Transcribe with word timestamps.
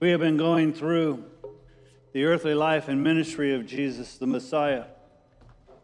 We 0.00 0.10
have 0.10 0.20
been 0.20 0.36
going 0.36 0.74
through 0.74 1.24
the 2.12 2.24
earthly 2.24 2.54
life 2.54 2.86
and 2.86 3.02
ministry 3.02 3.52
of 3.52 3.66
Jesus 3.66 4.16
the 4.16 4.28
Messiah. 4.28 4.84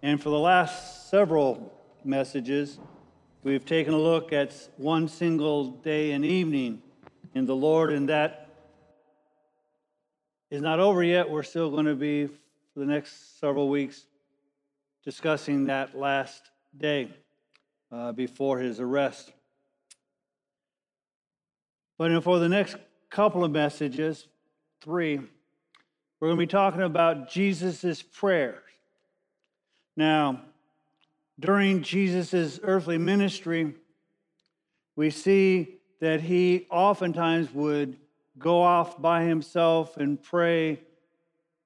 And 0.03 0.23
for 0.23 0.29
the 0.29 0.39
last 0.39 1.11
several 1.11 1.77
messages, 2.05 2.79
we've 3.43 3.67
taken 3.67 3.93
a 3.93 3.99
look 3.99 4.33
at 4.33 4.55
one 4.77 5.09
single 5.09 5.65
day 5.65 6.13
and 6.13 6.25
evening 6.25 6.81
in 7.35 7.47
the 7.47 7.57
Lord, 7.57 7.93
and 7.93 8.09
that 8.09 8.51
is 10.49 10.63
not 10.63 10.79
over 10.79 11.03
yet. 11.03 11.29
We're 11.29 11.43
still 11.43 11.73
going 11.73 11.87
to 11.87 11.97
be, 11.97 12.29
for 12.29 12.79
the 12.79 12.87
next 12.87 13.41
several 13.41 13.69
weeks, 13.69 14.07
discussing 15.05 15.65
that 15.65 15.99
last 15.99 16.53
day 16.77 17.11
uh, 17.91 18.13
before 18.13 18.61
his 18.61 18.79
arrest. 18.79 19.33
But 21.99 22.23
for 22.23 22.39
the 22.39 22.49
next 22.49 22.77
couple 23.15 23.45
of 23.45 23.53
messages, 23.53 24.27
three, 24.81 25.19
we're 26.19 26.29
going 26.29 26.37
to 26.37 26.43
be 26.43 26.49
talking 26.49 26.83
about 26.83 27.31
Jesus' 27.31 28.03
prayers. 28.03 28.61
Now, 29.97 30.41
during 31.39 31.83
Jesus' 31.83 32.59
earthly 32.65 32.99
ministry, 32.99 33.73
we 34.97 35.11
see 35.11 35.77
that 36.01 36.23
he 36.23 36.67
oftentimes 36.73 37.55
would 37.55 37.97
go 38.37 38.61
off 38.61 39.01
by 39.01 39.23
himself 39.23 39.97
and 39.97 40.21
pray 40.21 40.81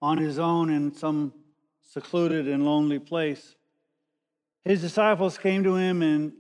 on 0.03 0.19
his 0.19 0.39
own 0.39 0.69
in 0.69 0.95
some 0.95 1.33
secluded 1.81 2.47
and 2.47 2.67
lonely 2.67 2.99
place. 2.99 3.55
His 4.65 4.83
disciples 4.83 5.39
came 5.39 5.65
to 5.65 5.77
him 5.77 6.03
and 6.03 6.35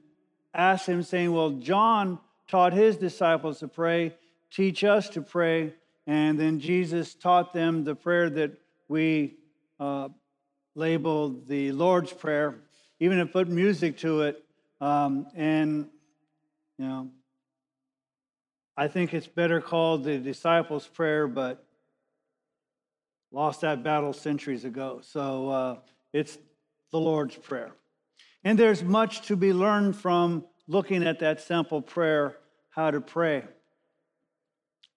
asked 0.53 0.87
him, 0.87 1.03
saying, 1.03 1.33
Well, 1.33 1.53
John 1.53 2.19
taught 2.47 2.75
his 2.75 2.98
disciples 2.98 3.61
to 3.61 3.69
pray, 3.69 4.15
teach 4.51 4.84
us 4.84 5.09
to 5.11 5.23
pray. 5.23 5.75
And 6.07 6.38
then 6.38 6.59
Jesus 6.59 7.15
taught 7.15 7.52
them 7.52 7.84
the 7.84 7.95
prayer 7.95 8.31
that 8.31 8.53
we 8.89 9.36
uh, 9.78 10.09
labeled 10.75 11.47
the 11.47 11.73
Lord's 11.73 12.12
Prayer, 12.12 12.56
even 13.00 13.19
to 13.19 13.27
put 13.27 13.48
music 13.48 13.98
to 13.98 14.23
it. 14.23 14.42
Um, 14.81 15.27
and, 15.34 15.89
you 16.78 16.86
know, 16.86 17.11
I 18.77 18.89
think 18.89 19.12
it's 19.12 19.27
better 19.27 19.61
called 19.61 20.05
the 20.05 20.19
disciples' 20.19 20.86
prayer, 20.86 21.27
but 21.27 21.64
lost 23.33 23.61
that 23.62 23.83
battle 23.83 24.12
centuries 24.12 24.64
ago. 24.64 25.01
So 25.03 25.48
uh, 25.51 25.77
it's 26.12 26.39
the 26.91 27.01
Lord's 27.01 27.36
Prayer. 27.36 27.73
And 28.45 28.58
there's 28.58 28.83
much 28.83 29.27
to 29.27 29.36
be 29.36 29.53
learned 29.53 29.97
from 29.97 30.45
looking 30.69 31.03
at 31.03 31.19
that 31.19 31.41
simple 31.41 31.83
prayer, 31.83 32.36
how 32.70 32.91
to 32.91 33.01
pray. 33.01 33.42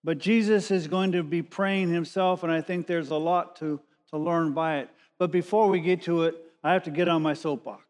But 0.04 0.18
Jesus 0.18 0.72
is 0.72 0.88
going 0.88 1.12
to 1.12 1.24
be 1.24 1.42
praying 1.42 1.90
himself, 1.94 2.44
and 2.44 2.52
I 2.52 2.62
think 2.62 2.88
there's 2.88 3.12
a 3.12 3.16
lot 3.16 3.56
to, 3.58 3.80
to 4.10 4.18
learn 4.18 4.54
by 4.54 4.80
it. 4.80 4.90
But 5.20 5.32
before 5.32 5.68
we 5.68 5.80
get 5.80 6.02
to 6.04 6.24
it, 6.24 6.36
I 6.64 6.74
have 6.74 6.84
to 6.84 6.92
get 6.92 7.08
on 7.08 7.22
my 7.22 7.34
soapbox. 7.34 7.84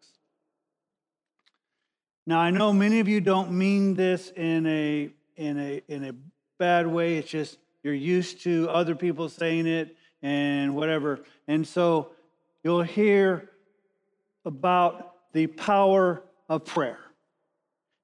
Now, 2.28 2.40
I 2.40 2.52
know 2.52 2.72
many 2.74 3.00
of 3.00 3.08
you 3.08 3.22
don't 3.22 3.52
mean 3.52 3.94
this 3.94 4.32
in 4.36 4.66
a, 4.68 5.10
in 5.38 5.58
a, 5.58 5.82
in 5.88 6.04
a 6.04 6.14
bad 6.60 6.86
way. 6.86 7.18
It's 7.18 7.30
just 7.30 7.58
you're 7.84 7.94
used 7.94 8.42
to 8.44 8.70
other 8.70 8.96
people 8.96 9.28
saying 9.30 9.66
it 9.66 9.96
and 10.22 10.76
whatever. 10.76 11.22
And 11.48 11.66
so 11.66 12.12
you'll 12.64 12.84
hear 12.84 13.50
about 14.46 15.16
the 15.34 15.48
power 15.48 16.24
of 16.48 16.66
prayer. 16.66 17.00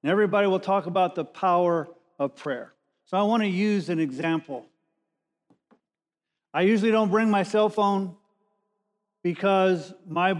And 0.02 0.12
everybody 0.12 0.48
will 0.48 0.60
talk 0.60 0.86
about 0.86 1.16
the 1.16 1.26
power 1.26 1.88
of 2.18 2.36
prayer. 2.36 2.74
So 3.08 3.16
I 3.18 3.24
want 3.24 3.42
to 3.42 3.48
use 3.48 3.90
an 3.90 4.00
example. 4.00 4.66
I 6.54 6.62
usually 6.62 6.92
don't 6.92 7.10
bring 7.10 7.30
my 7.30 7.44
cell 7.44 7.70
phone 7.70 8.18
because 9.24 9.94
my, 10.06 10.36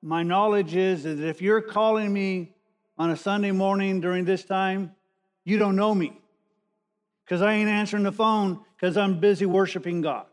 my 0.00 0.22
knowledge 0.22 0.76
is 0.76 1.02
that 1.02 1.18
if 1.18 1.42
you're 1.42 1.60
calling 1.60 2.12
me 2.12 2.54
on 2.98 3.10
a 3.10 3.16
Sunday 3.16 3.50
morning 3.50 4.00
during 4.00 4.24
this 4.24 4.44
time, 4.44 4.92
you 5.44 5.58
don't 5.58 5.74
know 5.74 5.92
me 5.92 6.20
because 7.24 7.42
I 7.42 7.54
ain't 7.54 7.68
answering 7.68 8.04
the 8.04 8.12
phone 8.12 8.60
because 8.76 8.96
I'm 8.96 9.18
busy 9.18 9.46
worshiping 9.46 10.00
God. 10.00 10.26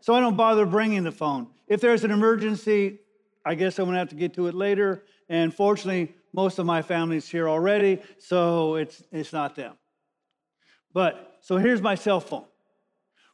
So 0.00 0.14
I 0.14 0.20
don't 0.20 0.36
bother 0.36 0.66
bringing 0.66 1.02
the 1.02 1.12
phone. 1.12 1.46
If 1.66 1.80
there's 1.80 2.04
an 2.04 2.10
emergency, 2.10 2.98
I 3.42 3.54
guess 3.54 3.78
I'm 3.78 3.86
going 3.86 3.94
to 3.94 4.00
have 4.00 4.10
to 4.10 4.16
get 4.16 4.34
to 4.34 4.48
it 4.48 4.54
later. 4.54 5.04
And 5.30 5.54
fortunately, 5.54 6.14
most 6.34 6.58
of 6.58 6.66
my 6.66 6.82
family's 6.82 7.26
here 7.26 7.48
already, 7.48 8.02
so 8.18 8.74
it's, 8.74 9.02
it's 9.12 9.32
not 9.32 9.56
them. 9.56 9.76
But 10.92 11.38
so 11.40 11.56
here's 11.56 11.80
my 11.80 11.94
cell 11.94 12.20
phone. 12.20 12.44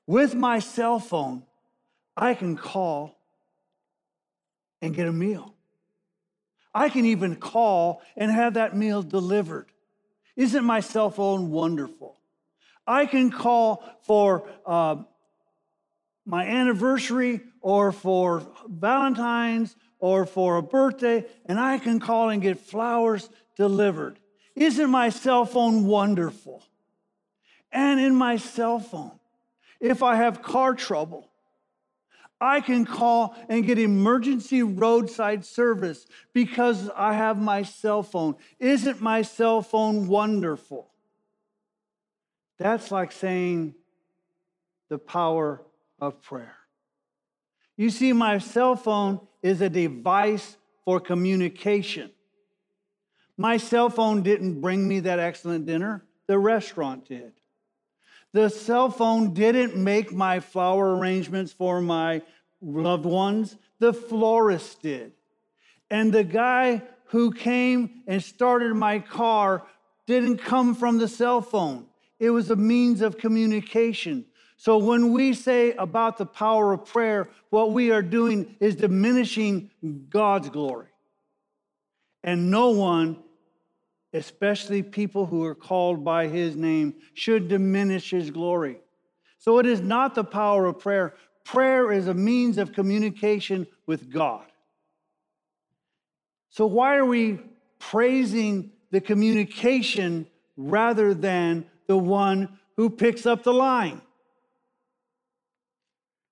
With 0.07 0.35
my 0.35 0.59
cell 0.59 0.99
phone, 0.99 1.43
I 2.17 2.35
can 2.35 2.57
call 2.57 3.19
and 4.81 4.95
get 4.95 5.07
a 5.07 5.13
meal. 5.13 5.55
I 6.75 6.89
can 6.89 7.05
even 7.05 7.37
call 7.37 8.03
and 8.17 8.31
have 8.31 8.55
that 8.55 8.77
meal 8.77 9.03
delivered. 9.03 9.67
Isn't 10.37 10.65
my 10.65 10.81
cell 10.81 11.11
phone 11.11 11.51
wonderful? 11.51 12.21
I 12.87 13.07
can 13.07 13.31
call 13.31 13.85
for 14.03 14.49
uh, 14.65 14.97
my 16.25 16.47
anniversary 16.47 17.41
or 17.61 17.93
for 17.93 18.47
Valentine's 18.69 19.75
or 19.99 20.25
for 20.25 20.57
a 20.57 20.63
birthday, 20.63 21.27
and 21.47 21.59
I 21.59 21.79
can 21.79 22.01
call 22.01 22.29
and 22.29 22.41
get 22.41 22.61
flowers 22.61 23.29
delivered. 23.57 24.19
Isn't 24.55 24.91
my 24.91 25.09
cell 25.11 25.45
phone 25.45 25.87
wonderful? 25.87 26.63
And 27.73 28.01
in 28.01 28.15
my 28.15 28.37
cell 28.37 28.79
phone, 28.79 29.19
if 29.81 30.03
I 30.03 30.17
have 30.17 30.43
car 30.43 30.75
trouble, 30.75 31.29
I 32.41 32.61
can 32.61 32.85
call 32.85 33.37
and 33.49 33.67
get 33.67 33.79
emergency 33.79 34.63
roadside 34.63 35.45
service 35.45 36.07
because 36.33 36.89
I 36.97 37.15
have 37.15 37.41
my 37.41 37.63
cell 37.63 38.03
phone. 38.03 38.37
Isn't 38.61 39.01
my 39.01 39.23
cell 39.23 39.61
phone 39.61 40.07
wonderful? 40.07 40.89
That's 42.59 42.91
like 42.91 43.13
saying 43.13 43.75
the 44.89 44.99
power 44.99 45.63
of 46.01 46.23
prayer. 46.23 46.57
You 47.77 47.91
see, 47.91 48.13
my 48.13 48.39
cell 48.39 48.77
phone 48.77 49.21
is 49.43 49.61
a 49.61 49.69
device 49.69 50.57
for 50.85 51.01
communication. 51.01 52.11
My 53.37 53.57
cell 53.57 53.91
phone 53.91 54.23
didn't 54.23 54.61
bring 54.61 54.87
me 54.87 55.01
that 55.01 55.19
excellent 55.19 55.67
dinner, 55.67 56.05
the 56.27 56.39
restaurant 56.39 57.07
did. 57.07 57.33
The 58.33 58.51
cell 58.51 58.91
phone 58.91 59.33
didn't 59.33 59.77
make 59.77 60.13
my 60.13 60.41
flower 60.41 60.97
arrangements 60.97 61.53
for 61.53 61.81
my 61.81 62.23
loved 62.61 63.07
ones, 63.07 63.57
the 63.79 63.93
florist 63.93 64.83
did. 64.83 65.13
And 65.91 66.13
the 66.13 66.25
guy 66.25 66.83
who 67.07 67.33
came 67.33 68.03
and 68.07 68.23
started 68.23 68.75
my 68.75 68.99
car 68.99 69.67
didn't 70.07 70.39
come 70.39 70.75
from 70.75 70.99
the 70.99 71.09
cell 71.09 71.41
phone, 71.41 71.87
it 72.19 72.31
was 72.31 72.51
a 72.51 72.57
means 72.57 73.01
of 73.01 73.19
communication. 73.19 74.25
So 74.57 74.77
when 74.77 75.13
we 75.13 75.35
say 75.35 75.73
about 75.75 76.19
the 76.19 76.27
power 76.27 76.73
of 76.73 76.85
prayer, 76.85 77.31
what 77.51 77.73
we 77.73 77.93
are 77.93 78.03
doing 78.03 78.57
is 78.59 78.75
diminishing 78.75 79.71
God's 80.11 80.49
glory. 80.49 80.89
And 82.25 82.51
no 82.51 82.71
one, 82.71 83.23
especially 84.13 84.83
people 84.83 85.27
who 85.27 85.45
are 85.45 85.55
called 85.55 86.05
by 86.05 86.27
his 86.27 86.57
name, 86.57 86.95
should 87.15 87.49
diminish 87.49 88.11
his 88.11 88.31
glory. 88.31 88.79
So 89.39 89.59
it 89.59 89.67
is 89.67 89.81
not 89.81 90.15
the 90.15 90.25
power 90.25 90.67
of 90.67 90.79
prayer. 90.79 91.15
Prayer 91.45 91.93
is 91.93 92.09
a 92.09 92.15
means 92.15 92.59
of 92.59 92.73
communication 92.73 93.67
with 93.87 94.11
God. 94.13 94.45
So 96.51 96.67
why 96.67 96.97
are 96.97 97.05
we 97.05 97.39
praising 97.79 98.73
the 98.91 99.01
communication 99.01 100.27
rather 100.57 101.15
than 101.15 101.67
the 101.87 101.97
one 101.97 102.59
who 102.77 102.91
picks 102.91 103.27
up 103.27 103.43
the 103.43 103.53
line? 103.53 104.01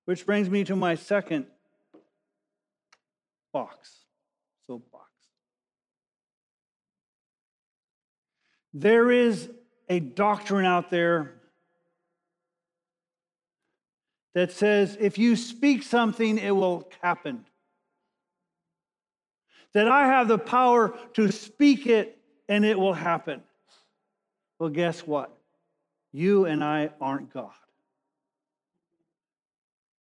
Which 0.06 0.24
brings 0.24 0.48
me 0.48 0.64
to 0.64 0.76
my 0.76 0.94
second 0.94 1.46
box, 3.52 4.04
soapbox. 4.66 5.10
There 8.78 9.10
is 9.10 9.48
a 9.88 10.00
doctrine 10.00 10.66
out 10.66 10.90
there 10.90 11.32
that 14.34 14.52
says 14.52 14.98
if 15.00 15.16
you 15.16 15.34
speak 15.34 15.82
something, 15.82 16.36
it 16.36 16.50
will 16.50 16.86
happen. 17.00 17.46
That 19.72 19.88
I 19.88 20.08
have 20.08 20.28
the 20.28 20.36
power 20.36 20.94
to 21.14 21.32
speak 21.32 21.86
it 21.86 22.18
and 22.50 22.66
it 22.66 22.78
will 22.78 22.92
happen. 22.92 23.42
Well, 24.58 24.68
guess 24.68 25.06
what? 25.06 25.34
You 26.12 26.44
and 26.44 26.62
I 26.62 26.90
aren't 27.00 27.32
God. 27.32 27.52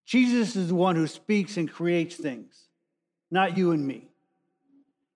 Jesus 0.05 0.57
is 0.57 0.67
the 0.67 0.75
one 0.75 0.97
who 0.97 1.07
speaks 1.07 1.55
and 1.55 1.71
creates 1.71 2.17
things, 2.17 2.67
not 3.31 3.55
you 3.55 3.71
and 3.71 3.87
me. 3.87 4.09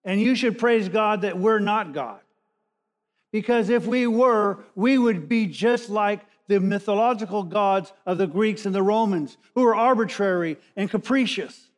And 0.06 0.22
you 0.22 0.34
should 0.36 0.58
praise 0.58 0.88
God 0.88 1.24
that 1.24 1.38
we're 1.38 1.60
not 1.60 1.92
God. 1.94 2.22
Because 3.32 3.70
if 3.70 3.86
we 3.86 4.08
were, 4.08 4.60
we 4.76 4.98
would 4.98 5.30
be 5.30 5.46
just 5.46 5.90
like 5.90 6.22
the 6.48 6.60
mythological 6.60 7.44
gods 7.44 7.94
of 8.06 8.18
the 8.18 8.28
Greeks 8.28 8.66
and 8.66 8.74
the 8.74 8.82
Romans, 8.82 9.38
who 9.54 9.62
were 9.62 9.76
arbitrary 9.76 10.58
and 10.76 10.90
capricious. 10.90 11.70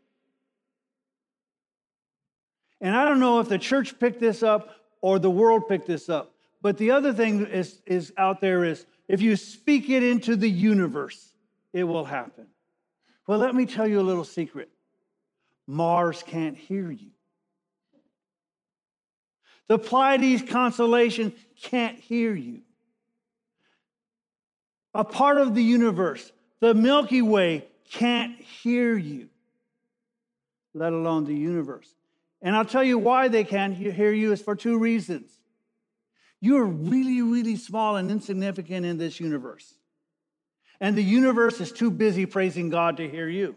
And 2.80 2.96
I 2.96 3.06
don't 3.06 3.20
know 3.20 3.40
if 3.40 3.50
the 3.50 3.60
church 3.60 4.00
picked 4.00 4.20
this 4.20 4.42
up 4.42 4.76
or 5.02 5.20
the 5.20 5.30
world 5.30 5.68
picked 5.68 5.88
this 5.88 6.10
up. 6.10 6.34
But 6.62 6.78
the 6.78 6.92
other 6.92 7.14
thing 7.14 7.46
is, 7.48 7.82
is 7.86 8.14
out 8.18 8.40
there 8.40 8.64
is 8.64 8.86
if 9.08 9.22
you 9.22 9.36
speak 9.36 9.90
it 9.90 10.04
into 10.04 10.36
the 10.36 10.50
universe, 10.50 11.36
it 11.74 11.84
will 11.84 12.06
happen. 12.06 12.48
Well, 13.28 13.40
let 13.40 13.56
me 13.56 13.66
tell 13.66 13.88
you 13.88 14.00
a 14.00 14.02
little 14.02 14.24
secret 14.24 14.70
Mars 15.68 16.24
can't 16.26 16.58
hear 16.58 16.92
you. 16.92 17.12
The 19.68 19.80
Pleiades 19.80 20.44
constellation 20.50 21.34
can't 21.62 21.98
hear 21.98 22.34
you. 22.34 22.62
A 24.94 25.04
part 25.04 25.38
of 25.38 25.56
the 25.56 25.64
universe, 25.64 26.32
the 26.60 26.74
Milky 26.74 27.22
Way, 27.22 27.66
can't 27.92 28.40
hear 28.40 28.98
you, 28.98 29.30
let 30.74 30.94
alone 30.94 31.26
the 31.26 31.36
universe. 31.36 31.90
And 32.42 32.56
I'll 32.56 32.66
tell 32.66 32.84
you 32.84 32.98
why 32.98 33.28
they 33.28 33.44
can't 33.44 33.76
hear 33.76 34.12
you 34.12 34.32
is 34.32 34.42
for 34.42 34.56
two 34.56 34.78
reasons. 34.78 35.30
You're 36.40 36.66
really, 36.66 37.22
really 37.22 37.56
small 37.56 37.98
and 37.98 38.10
insignificant 38.10 38.86
in 38.86 38.98
this 38.98 39.20
universe. 39.20 39.76
And 40.80 40.98
the 40.98 41.04
universe 41.04 41.62
is 41.62 41.72
too 41.72 41.92
busy 41.92 42.26
praising 42.26 42.70
God 42.70 42.98
to 42.98 43.08
hear 43.08 43.30
you. 43.30 43.56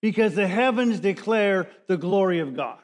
Because 0.00 0.34
the 0.34 0.48
heavens 0.48 0.98
declare 0.98 1.68
the 1.86 1.98
glory 1.98 2.38
of 2.38 2.56
God. 2.56 2.81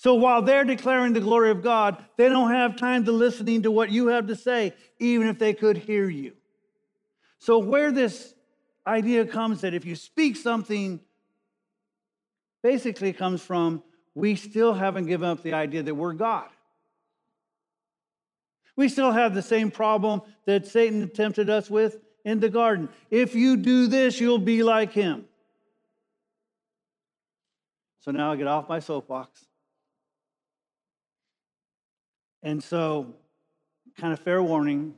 So 0.00 0.14
while 0.14 0.40
they're 0.40 0.64
declaring 0.64 1.12
the 1.12 1.20
glory 1.20 1.50
of 1.50 1.62
God, 1.62 2.02
they 2.16 2.30
don't 2.30 2.52
have 2.52 2.76
time 2.76 3.04
to 3.04 3.12
listening 3.12 3.64
to 3.64 3.70
what 3.70 3.90
you 3.90 4.06
have 4.06 4.28
to 4.28 4.34
say, 4.34 4.72
even 4.98 5.26
if 5.26 5.38
they 5.38 5.52
could 5.52 5.76
hear 5.76 6.08
you. 6.08 6.32
So 7.38 7.58
where 7.58 7.92
this 7.92 8.32
idea 8.86 9.26
comes 9.26 9.60
that 9.60 9.74
if 9.74 9.84
you 9.84 9.94
speak 9.94 10.38
something 10.38 11.00
basically 12.62 13.12
comes 13.12 13.42
from 13.42 13.82
we 14.14 14.36
still 14.36 14.72
haven't 14.72 15.04
given 15.04 15.28
up 15.28 15.42
the 15.42 15.52
idea 15.52 15.82
that 15.82 15.94
we're 15.94 16.14
God. 16.14 16.48
We 18.76 18.88
still 18.88 19.12
have 19.12 19.34
the 19.34 19.42
same 19.42 19.70
problem 19.70 20.22
that 20.46 20.66
Satan 20.66 21.10
tempted 21.10 21.50
us 21.50 21.68
with 21.68 21.98
in 22.24 22.40
the 22.40 22.48
garden. 22.48 22.88
If 23.10 23.34
you 23.34 23.58
do 23.58 23.86
this, 23.86 24.18
you'll 24.18 24.38
be 24.38 24.62
like 24.62 24.92
him. 24.92 25.26
So 27.98 28.12
now 28.12 28.32
I 28.32 28.36
get 28.36 28.46
off 28.46 28.66
my 28.66 28.78
soapbox. 28.78 29.49
And 32.42 32.62
so, 32.62 33.14
kind 33.98 34.12
of 34.12 34.20
fair 34.20 34.42
warning 34.42 34.94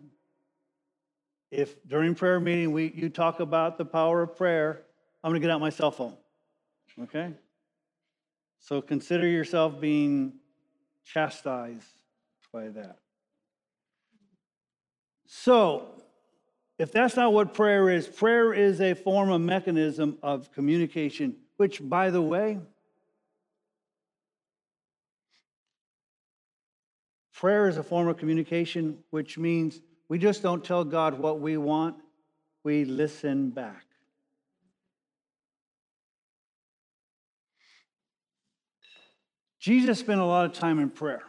if 1.52 1.86
during 1.86 2.14
prayer 2.14 2.40
meeting 2.40 2.72
we, 2.72 2.90
you 2.94 3.10
talk 3.10 3.38
about 3.38 3.76
the 3.76 3.84
power 3.84 4.22
of 4.22 4.36
prayer, 4.36 4.82
I'm 5.22 5.30
going 5.30 5.40
to 5.40 5.46
get 5.46 5.52
out 5.52 5.60
my 5.60 5.70
cell 5.70 5.90
phone. 5.90 6.16
Okay? 7.02 7.34
So 8.58 8.80
consider 8.80 9.28
yourself 9.28 9.78
being 9.78 10.32
chastised 11.04 11.86
by 12.52 12.68
that. 12.68 12.98
So, 15.26 15.88
if 16.78 16.90
that's 16.90 17.16
not 17.16 17.32
what 17.32 17.54
prayer 17.54 17.90
is, 17.90 18.06
prayer 18.06 18.52
is 18.52 18.80
a 18.80 18.94
form 18.94 19.30
of 19.30 19.40
mechanism 19.40 20.18
of 20.22 20.52
communication, 20.52 21.36
which, 21.56 21.86
by 21.86 22.10
the 22.10 22.22
way, 22.22 22.58
prayer 27.42 27.68
is 27.68 27.76
a 27.76 27.82
form 27.82 28.06
of 28.06 28.16
communication, 28.16 28.96
which 29.10 29.36
means 29.36 29.80
we 30.08 30.16
just 30.16 30.44
don't 30.44 30.64
tell 30.64 30.84
God 30.84 31.18
what 31.18 31.40
we 31.40 31.56
want, 31.56 31.96
we 32.62 32.84
listen 32.84 33.50
back. 33.50 33.84
Jesus 39.58 39.98
spent 39.98 40.20
a 40.20 40.24
lot 40.24 40.46
of 40.46 40.52
time 40.52 40.78
in 40.78 40.88
prayer. 40.88 41.24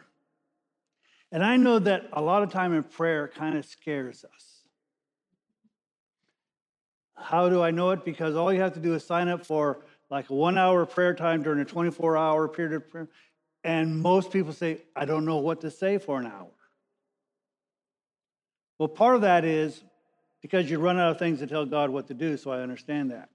And 1.32 1.44
I 1.44 1.56
know 1.56 1.80
that 1.80 2.08
a 2.12 2.22
lot 2.22 2.44
of 2.44 2.52
time 2.52 2.74
in 2.74 2.84
prayer 2.84 3.26
kind 3.26 3.58
of 3.58 3.64
scares 3.64 4.24
us. 4.24 4.60
How 7.16 7.48
do 7.48 7.60
I 7.60 7.72
know 7.72 7.90
it? 7.90 8.04
Because 8.04 8.36
all 8.36 8.52
you 8.52 8.60
have 8.60 8.74
to 8.74 8.80
do 8.80 8.94
is 8.94 9.04
sign 9.04 9.26
up 9.26 9.44
for 9.44 9.80
like 10.10 10.30
a 10.30 10.34
one 10.34 10.58
hour 10.58 10.86
prayer 10.86 11.12
time 11.12 11.42
during 11.42 11.58
a 11.58 11.64
24 11.64 12.16
hour 12.16 12.46
period 12.46 12.74
of 12.76 12.88
prayer. 12.88 13.08
And 13.64 13.98
most 13.98 14.30
people 14.30 14.52
say, 14.52 14.82
I 14.94 15.06
don't 15.06 15.24
know 15.24 15.38
what 15.38 15.62
to 15.62 15.70
say 15.70 15.96
for 15.96 16.20
an 16.20 16.26
hour. 16.26 16.50
Well, 18.78 18.88
part 18.88 19.16
of 19.16 19.22
that 19.22 19.44
is 19.44 19.82
because 20.42 20.70
you 20.70 20.78
run 20.78 20.98
out 20.98 21.12
of 21.12 21.18
things 21.18 21.38
to 21.38 21.46
tell 21.46 21.64
God 21.64 21.88
what 21.88 22.08
to 22.08 22.14
do, 22.14 22.36
so 22.36 22.50
I 22.52 22.60
understand 22.60 23.10
that. 23.10 23.30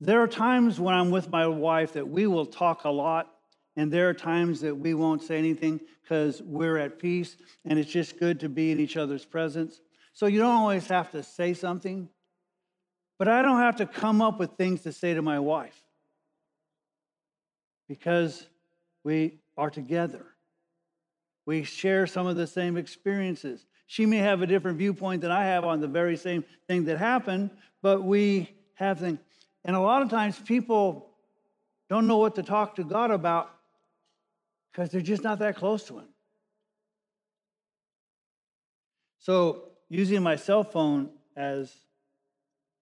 There 0.00 0.22
are 0.22 0.28
times 0.28 0.78
when 0.78 0.94
I'm 0.94 1.10
with 1.10 1.30
my 1.30 1.48
wife 1.48 1.94
that 1.94 2.06
we 2.06 2.28
will 2.28 2.46
talk 2.46 2.84
a 2.84 2.90
lot, 2.90 3.32
and 3.74 3.90
there 3.90 4.08
are 4.08 4.14
times 4.14 4.60
that 4.60 4.76
we 4.76 4.94
won't 4.94 5.22
say 5.22 5.38
anything 5.38 5.80
because 6.02 6.40
we're 6.42 6.76
at 6.76 7.00
peace, 7.00 7.36
and 7.64 7.78
it's 7.78 7.90
just 7.90 8.20
good 8.20 8.38
to 8.40 8.48
be 8.48 8.70
in 8.70 8.78
each 8.78 8.96
other's 8.96 9.24
presence. 9.24 9.80
So 10.12 10.26
you 10.26 10.38
don't 10.38 10.54
always 10.54 10.86
have 10.86 11.10
to 11.12 11.22
say 11.22 11.54
something, 11.54 12.08
but 13.18 13.28
I 13.28 13.42
don't 13.42 13.60
have 13.60 13.76
to 13.76 13.86
come 13.86 14.20
up 14.20 14.38
with 14.38 14.52
things 14.52 14.82
to 14.82 14.92
say 14.92 15.14
to 15.14 15.22
my 15.22 15.38
wife 15.38 15.80
because 17.88 18.46
we 19.04 19.38
are 19.56 19.70
together. 19.70 20.24
We 21.46 21.62
share 21.62 22.06
some 22.06 22.26
of 22.26 22.36
the 22.36 22.46
same 22.46 22.76
experiences. 22.76 23.64
She 23.86 24.04
may 24.04 24.18
have 24.18 24.42
a 24.42 24.46
different 24.46 24.78
viewpoint 24.78 25.22
than 25.22 25.30
I 25.30 25.44
have 25.44 25.64
on 25.64 25.80
the 25.80 25.86
very 25.86 26.16
same 26.16 26.44
thing 26.66 26.84
that 26.86 26.98
happened, 26.98 27.50
but 27.82 28.02
we 28.02 28.50
have 28.74 28.98
things. 28.98 29.20
And 29.64 29.76
a 29.76 29.80
lot 29.80 30.02
of 30.02 30.10
times 30.10 30.38
people 30.38 31.10
don't 31.88 32.06
know 32.06 32.18
what 32.18 32.34
to 32.34 32.42
talk 32.42 32.76
to 32.76 32.84
God 32.84 33.10
about 33.10 33.50
because 34.72 34.90
they're 34.90 35.00
just 35.00 35.22
not 35.22 35.38
that 35.38 35.56
close 35.56 35.84
to 35.84 35.98
Him. 35.98 36.08
So, 39.20 39.70
using 39.88 40.22
my 40.22 40.36
cell 40.36 40.62
phone 40.64 41.10
as 41.36 41.72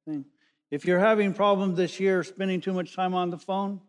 thing, 0.06 0.24
if 0.70 0.84
you're 0.84 0.98
having 0.98 1.34
problems 1.34 1.76
this 1.76 2.00
year 2.00 2.22
spending 2.22 2.60
too 2.60 2.72
much 2.72 2.94
time 2.94 3.14
on 3.14 3.30
the 3.30 3.38
phone, 3.38 3.80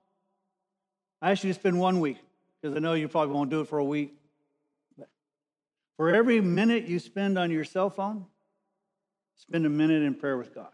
I 1.22 1.32
ask 1.32 1.44
you 1.44 1.54
to 1.54 1.60
spend 1.60 1.80
one 1.80 2.00
week 2.00 2.18
because 2.62 2.76
I 2.76 2.80
know 2.80 2.94
you 2.94 3.08
probably 3.08 3.34
won't 3.34 3.50
do 3.50 3.62
it 3.62 3.68
for 3.68 3.80
a 3.80 3.84
week. 3.84 4.14
But 4.98 5.10
for 5.98 6.14
every 6.14 6.42
minute 6.42 6.88
you 6.88 7.00
spend 7.00 7.38
on 7.38 7.52
your 7.52 7.64
cell 7.64 7.90
phone, 7.90 8.26
spend 9.36 9.66
a 9.66 9.69
minute 9.69 10.04
in 10.04 10.16
prayer 10.16 10.38
with 10.38 10.54
God. 10.54 10.69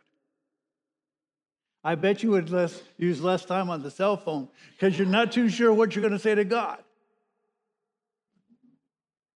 I 1.83 1.95
bet 1.95 2.21
you 2.21 2.31
would 2.31 2.49
less, 2.49 2.81
use 2.97 3.21
less 3.21 3.43
time 3.43 3.69
on 3.69 3.81
the 3.81 3.89
cell 3.89 4.15
phone 4.15 4.47
because 4.73 4.97
you're 4.97 5.07
not 5.07 5.31
too 5.31 5.49
sure 5.49 5.73
what 5.73 5.95
you're 5.95 6.01
going 6.01 6.13
to 6.13 6.19
say 6.19 6.35
to 6.35 6.45
God. 6.45 6.77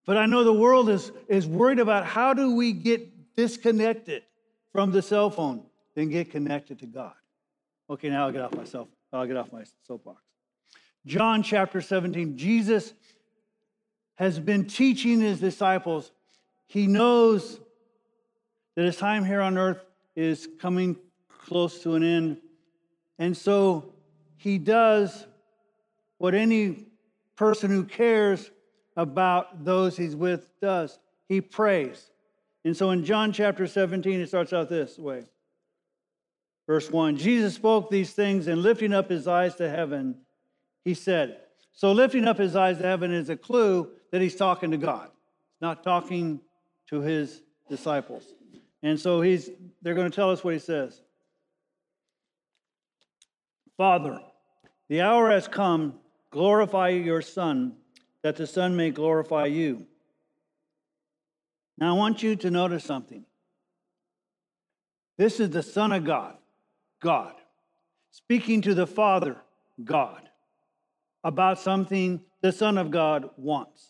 But 0.07 0.19
I 0.19 0.27
know 0.27 0.45
the 0.45 0.53
world 0.53 0.91
is, 0.91 1.11
is 1.29 1.47
worried 1.47 1.79
about 1.79 2.05
how 2.05 2.35
do 2.35 2.55
we 2.55 2.73
get 2.73 3.37
disconnected 3.37 4.23
from 4.73 4.93
the 4.93 5.01
cell 5.01 5.31
phone, 5.31 5.65
then 5.95 6.09
get 6.09 6.31
connected 6.31 6.79
to 6.81 6.87
God. 6.87 7.15
Okay, 7.89 8.09
now 8.09 8.27
I'll 8.27 8.33
get 8.33 8.43
off 8.43 8.55
myself. 8.55 8.89
I'll 9.13 9.27
get 9.27 9.37
off 9.37 9.53
my 9.53 9.65
soapbox. 9.87 10.23
John 11.07 11.43
chapter 11.43 11.81
17, 11.81 12.37
Jesus 12.37 12.95
has 14.15 14.39
been 14.39 14.65
teaching 14.65 15.21
his 15.21 15.41
disciples. 15.41 16.11
He 16.67 16.87
knows 16.87 17.61
that 18.75 18.85
his 18.85 18.97
time 18.97 19.25
here 19.25 19.41
on 19.41 19.59
earth 19.59 19.85
is 20.17 20.49
coming 20.61 20.97
close 21.29 21.83
to 21.83 21.95
an 21.95 22.03
end. 22.03 22.39
And 23.19 23.37
so 23.37 23.93
he 24.37 24.59
does 24.59 25.27
what 26.19 26.35
any 26.35 26.87
person 27.37 27.71
who 27.71 27.85
cares 27.85 28.51
about 28.97 29.65
those 29.65 29.97
he's 29.97 30.17
with 30.17 30.49
does 30.61 30.99
he 31.29 31.41
prays. 31.41 32.11
And 32.65 32.77
so 32.77 32.91
in 32.91 33.05
John 33.05 33.33
chapter 33.33 33.67
17, 33.67 34.21
it 34.21 34.29
starts 34.29 34.53
out 34.53 34.69
this 34.69 34.99
way. 34.99 35.25
Verse 36.67 36.91
1 36.91 37.17
Jesus 37.17 37.55
spoke 37.55 37.91
these 37.91 38.13
things, 38.13 38.47
and 38.47 38.63
lifting 38.63 38.93
up 38.93 39.11
his 39.11 39.29
eyes 39.29 39.55
to 39.57 39.69
heaven, 39.69 40.17
he 40.85 40.95
said, 40.95 41.39
So 41.73 41.93
lifting 41.93 42.27
up 42.27 42.39
his 42.39 42.57
eyes 42.57 42.79
to 42.79 42.85
heaven 42.85 43.13
is 43.13 43.29
a 43.29 43.37
clue 43.37 43.91
that 44.11 44.21
he's 44.21 44.37
talking 44.37 44.71
to 44.71 44.77
God, 44.77 45.11
not 45.61 45.83
talking 45.83 46.41
to 46.89 47.01
his 47.01 47.43
disciples. 47.69 48.25
And 48.83 48.99
so 48.99 49.21
he's 49.21 49.51
they're 49.83 49.95
going 49.95 50.11
to 50.11 50.15
tell 50.15 50.31
us 50.31 50.45
what 50.45 50.55
he 50.55 50.61
says. 50.61 51.01
Father, 53.77 54.21
the 54.89 55.01
hour 55.01 55.31
has 55.31 55.49
come, 55.49 55.95
glorify 56.31 56.91
your 56.91 57.23
Son, 57.23 57.75
that 58.23 58.37
the 58.37 58.47
Son 58.47 58.77
may 58.77 58.91
glorify 58.91 59.47
you. 59.47 59.87
Now, 61.77 61.95
I 61.95 61.99
want 61.99 62.23
you 62.23 62.37
to 62.37 62.51
notice 62.51 62.85
something. 62.85 63.25
This 65.17 65.41
is 65.41 65.51
the 65.51 65.63
Son 65.63 65.93
of 65.93 66.05
God, 66.05 66.37
God, 67.05 67.35
speaking 68.11 68.63
to 68.63 68.73
the 68.73 68.87
Father, 68.87 69.37
God. 69.85 70.31
about 71.25 71.59
something 71.59 72.21
the 72.43 72.53
Son 72.53 72.77
of 72.77 72.91
God 72.91 73.31
wants. 73.39 73.89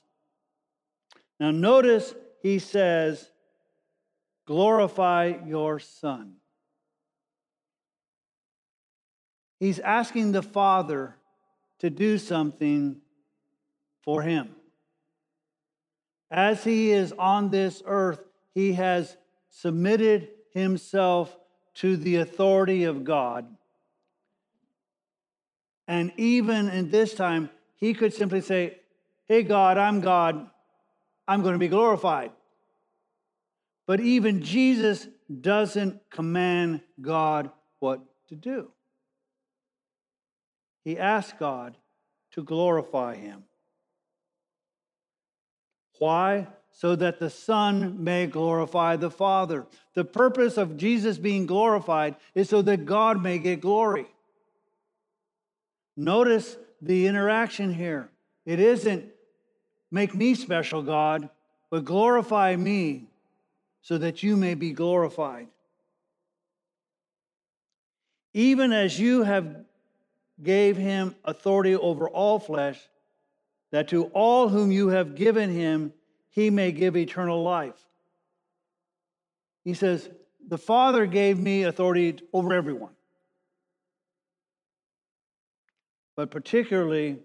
Now, 1.40 1.50
notice 1.50 2.14
he 2.40 2.61
says, 2.61 3.28
glorify 4.47 5.35
your 5.44 5.80
Son. 5.80 6.37
He's 9.59 9.80
asking 9.80 10.33
the 10.33 10.42
Father 10.42 11.16
to 11.80 11.90
do 11.90 12.18
something 12.18 13.00
for 14.02 14.23
him. 14.23 14.50
As 16.30 16.62
he 16.62 16.92
is 16.92 17.12
on 17.18 17.50
this 17.50 17.83
earth, 17.85 18.21
he 18.54 18.75
has 18.75 19.16
submitted 19.50 20.28
himself 20.52 21.37
to 21.75 21.97
the 21.97 22.16
authority 22.16 22.85
of 22.85 23.04
God. 23.04 23.47
And 25.87 26.12
even 26.16 26.69
in 26.69 26.90
this 26.90 27.14
time, 27.14 27.50
he 27.76 27.95
could 27.95 28.14
simply 28.14 28.40
say, 28.40 28.78
Hey, 29.26 29.43
God, 29.43 29.78
I'm 29.78 30.00
God. 30.00 30.49
I'm 31.26 31.43
going 31.43 31.54
to 31.54 31.59
be 31.59 31.69
glorified. 31.69 32.33
But 33.87 34.00
even 34.00 34.43
Jesus 34.43 35.09
doesn't 35.40 36.00
command 36.11 36.81
God 37.00 37.50
what 37.81 38.00
to 38.28 38.35
do. 38.35 38.71
He 40.85 40.99
asks 40.99 41.35
God 41.38 41.76
to 42.33 42.43
glorify 42.43 43.16
him. 43.16 43.45
Why? 45.99 46.49
So 46.76 46.97
that 46.97 47.21
the 47.21 47.31
Son 47.31 48.02
may 48.02 48.26
glorify 48.26 48.97
the 48.97 49.11
Father. 49.11 49.64
The 49.95 50.04
purpose 50.04 50.57
of 50.57 50.76
Jesus 50.76 51.19
being 51.19 51.47
glorified 51.47 52.16
is 52.35 52.49
so 52.49 52.62
that 52.62 52.85
God 52.85 53.23
may 53.23 53.38
get 53.38 53.61
glory. 53.61 54.07
Notice 55.97 56.57
the 56.83 57.07
interaction 57.07 57.73
here. 57.73 58.11
It 58.45 58.59
isn't 58.59 59.07
make 59.93 60.16
me 60.16 60.35
special, 60.35 60.83
God, 60.83 61.31
but 61.71 61.85
glorify 61.85 62.57
me 62.57 63.04
so 63.81 63.97
that 63.99 64.25
you 64.25 64.37
may 64.37 64.54
be 64.54 64.73
glorified. 64.73 65.47
Even 68.33 68.73
as 68.73 68.99
you 68.99 69.23
have 69.23 69.64
gave 70.43 70.76
him 70.76 71.14
authority 71.25 71.76
over 71.76 72.09
all 72.09 72.40
flesh, 72.40 72.81
that 73.71 73.88
to 73.88 74.07
all 74.07 74.49
whom 74.49 74.73
you 74.73 74.88
have 74.88 75.14
given 75.14 75.50
him, 75.50 75.93
he 76.34 76.50
may 76.50 76.72
give 76.72 76.96
eternal 76.96 77.44
life. 77.44 77.86
He 79.62 79.72
says, 79.72 80.10
The 80.48 80.58
Father 80.58 81.06
gave 81.06 81.38
me 81.38 81.62
authority 81.62 82.18
over 82.32 82.52
everyone. 82.52 82.90
But 86.16 86.32
particularly, 86.32 87.18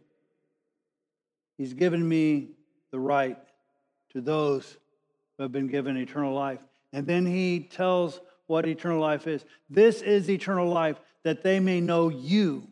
he's 1.58 1.74
given 1.74 2.08
me 2.08 2.50
the 2.92 3.00
right 3.00 3.38
to 4.14 4.22
those 4.22 4.78
who 5.38 5.44
have 5.44 5.52
been 5.52 5.68
given 5.68 5.98
eternal 5.98 6.34
life. 6.34 6.60
And 6.94 7.08
then 7.08 7.26
he 7.26 7.62
tells 7.62 8.20
what 8.46 8.68
eternal 8.68 9.00
life 9.00 9.26
is. 9.26 9.44
This 9.72 10.04
is 10.04 10.30
eternal 10.30 10.68
life, 10.68 11.00
that 11.24 11.42
they 11.42 11.60
may 11.60 11.82
know 11.82 12.10
you, 12.10 12.68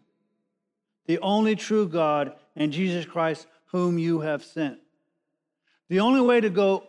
the 1.08 1.20
only 1.20 1.56
true 1.56 1.88
God, 1.88 2.34
and 2.56 2.72
Jesus 2.72 3.06
Christ, 3.06 3.48
whom 3.66 3.98
you 3.98 4.20
have 4.20 4.44
sent. 4.44 4.80
The 5.90 6.00
only 6.02 6.22
way 6.22 6.42
to 6.42 6.50
go 6.50 6.84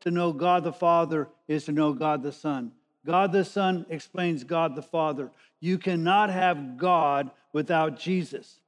to 0.00 0.10
know 0.10 0.32
God 0.32 0.64
the 0.64 0.72
Father 0.72 1.28
is 1.48 1.64
to 1.64 1.72
know 1.72 1.92
God 1.92 2.22
the 2.22 2.32
Son. 2.32 2.72
God 3.04 3.32
the 3.32 3.44
Son 3.44 3.84
explains 3.88 4.44
God 4.44 4.76
the 4.76 4.82
Father. 4.82 5.30
You 5.60 5.78
cannot 5.78 6.30
have 6.30 6.76
God 6.76 7.30
without 7.52 7.98
Jesus. 7.98 8.60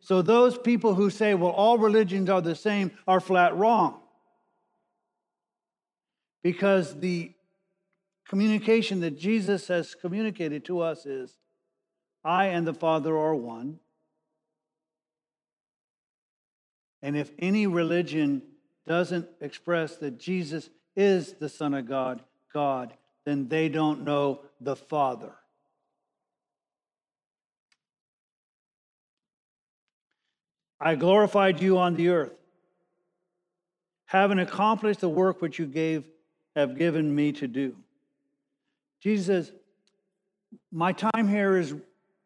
So 0.00 0.22
those 0.22 0.58
people 0.58 0.94
who 0.94 1.10
say, 1.10 1.34
well, 1.34 1.50
all 1.50 1.78
religions 1.78 2.30
are 2.30 2.40
the 2.40 2.54
same 2.54 2.90
are 3.06 3.20
flat 3.20 3.56
wrong. 3.56 4.00
Because 6.42 6.98
the 6.98 7.32
communication 8.28 9.00
that 9.00 9.18
Jesus 9.18 9.68
has 9.68 9.94
communicated 9.94 10.64
to 10.66 10.80
us 10.80 11.06
is 11.06 11.36
I 12.24 12.46
and 12.46 12.66
the 12.66 12.74
Father 12.74 13.16
are 13.16 13.34
one. 13.34 13.78
And 17.02 17.16
if 17.16 17.30
any 17.38 17.66
religion 17.66 18.42
doesn't 18.88 19.28
express 19.40 19.96
that 19.98 20.18
Jesus 20.18 20.68
is 20.96 21.34
the 21.34 21.48
Son 21.48 21.74
of 21.74 21.86
God, 21.86 22.22
God, 22.52 22.92
then 23.24 23.48
they 23.48 23.68
don't 23.68 24.04
know 24.04 24.40
the 24.60 24.74
Father. 24.74 25.32
I 30.80 30.94
glorified 30.94 31.60
you 31.60 31.78
on 31.78 31.94
the 31.94 32.08
earth, 32.08 32.32
having 34.06 34.38
accomplished 34.38 35.00
the 35.00 35.08
work 35.08 35.42
which 35.42 35.58
you 35.58 35.66
gave 35.66 36.04
have 36.56 36.76
given 36.76 37.14
me 37.14 37.32
to 37.32 37.46
do. 37.46 37.76
Jesus 39.00 39.52
My 40.72 40.92
time 40.92 41.28
here 41.28 41.56
is, 41.56 41.74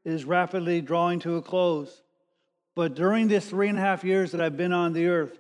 is 0.05 0.25
rapidly 0.25 0.81
drawing 0.81 1.19
to 1.21 1.37
a 1.37 1.43
close. 1.43 2.03
But 2.75 2.95
during 2.95 3.29
this 3.29 3.49
three 3.49 3.69
and 3.69 3.79
a 3.79 3.81
half 3.81 4.05
years 4.05 4.33
that 4.33 4.41
I've 4.41 4.57
been 4.57 4.73
on 4.73 4.93
the 4.93 5.07
earth, 5.07 5.39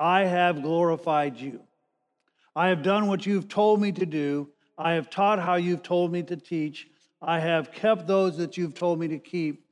I 0.00 0.24
have 0.24 0.62
glorified 0.62 1.36
you. 1.36 1.60
I 2.56 2.68
have 2.68 2.82
done 2.82 3.06
what 3.06 3.26
you've 3.26 3.48
told 3.48 3.82
me 3.82 3.92
to 3.92 4.06
do. 4.06 4.48
I 4.78 4.92
have 4.94 5.10
taught 5.10 5.38
how 5.38 5.56
you've 5.56 5.82
told 5.82 6.10
me 6.10 6.22
to 6.22 6.36
teach. 6.36 6.88
I 7.20 7.38
have 7.38 7.70
kept 7.70 8.06
those 8.06 8.38
that 8.38 8.56
you've 8.56 8.74
told 8.74 8.98
me 8.98 9.08
to 9.08 9.18
keep. 9.18 9.62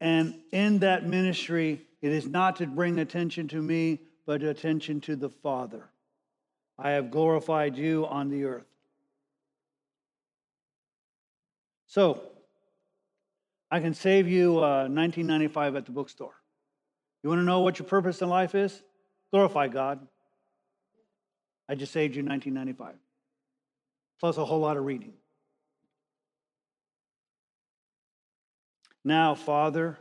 And 0.00 0.36
in 0.52 0.78
that 0.78 1.04
ministry, 1.06 1.80
it 2.00 2.12
is 2.12 2.28
not 2.28 2.56
to 2.56 2.66
bring 2.66 3.00
attention 3.00 3.48
to 3.48 3.60
me, 3.60 4.00
but 4.24 4.44
attention 4.44 5.00
to 5.02 5.16
the 5.16 5.28
Father. 5.28 5.88
I 6.78 6.90
have 6.90 7.10
glorified 7.10 7.76
you 7.76 8.06
on 8.06 8.30
the 8.30 8.44
earth. 8.44 8.66
So, 11.88 12.22
I 13.70 13.80
can 13.80 13.94
save 13.94 14.28
you 14.28 14.58
uh, 14.58 14.86
1995 14.88 15.76
at 15.76 15.86
the 15.86 15.92
bookstore. 15.92 16.34
You 17.22 17.30
want 17.30 17.40
to 17.40 17.44
know 17.44 17.60
what 17.60 17.78
your 17.78 17.88
purpose 17.88 18.22
in 18.22 18.28
life 18.28 18.54
is? 18.54 18.82
Glorify 19.32 19.68
God. 19.68 20.06
I 21.68 21.74
just 21.74 21.92
saved 21.92 22.14
you 22.14 22.22
1995, 22.22 22.94
plus 24.20 24.36
a 24.36 24.44
whole 24.44 24.60
lot 24.60 24.76
of 24.76 24.84
reading. 24.84 25.14
Now, 29.04 29.34
Father, 29.34 29.98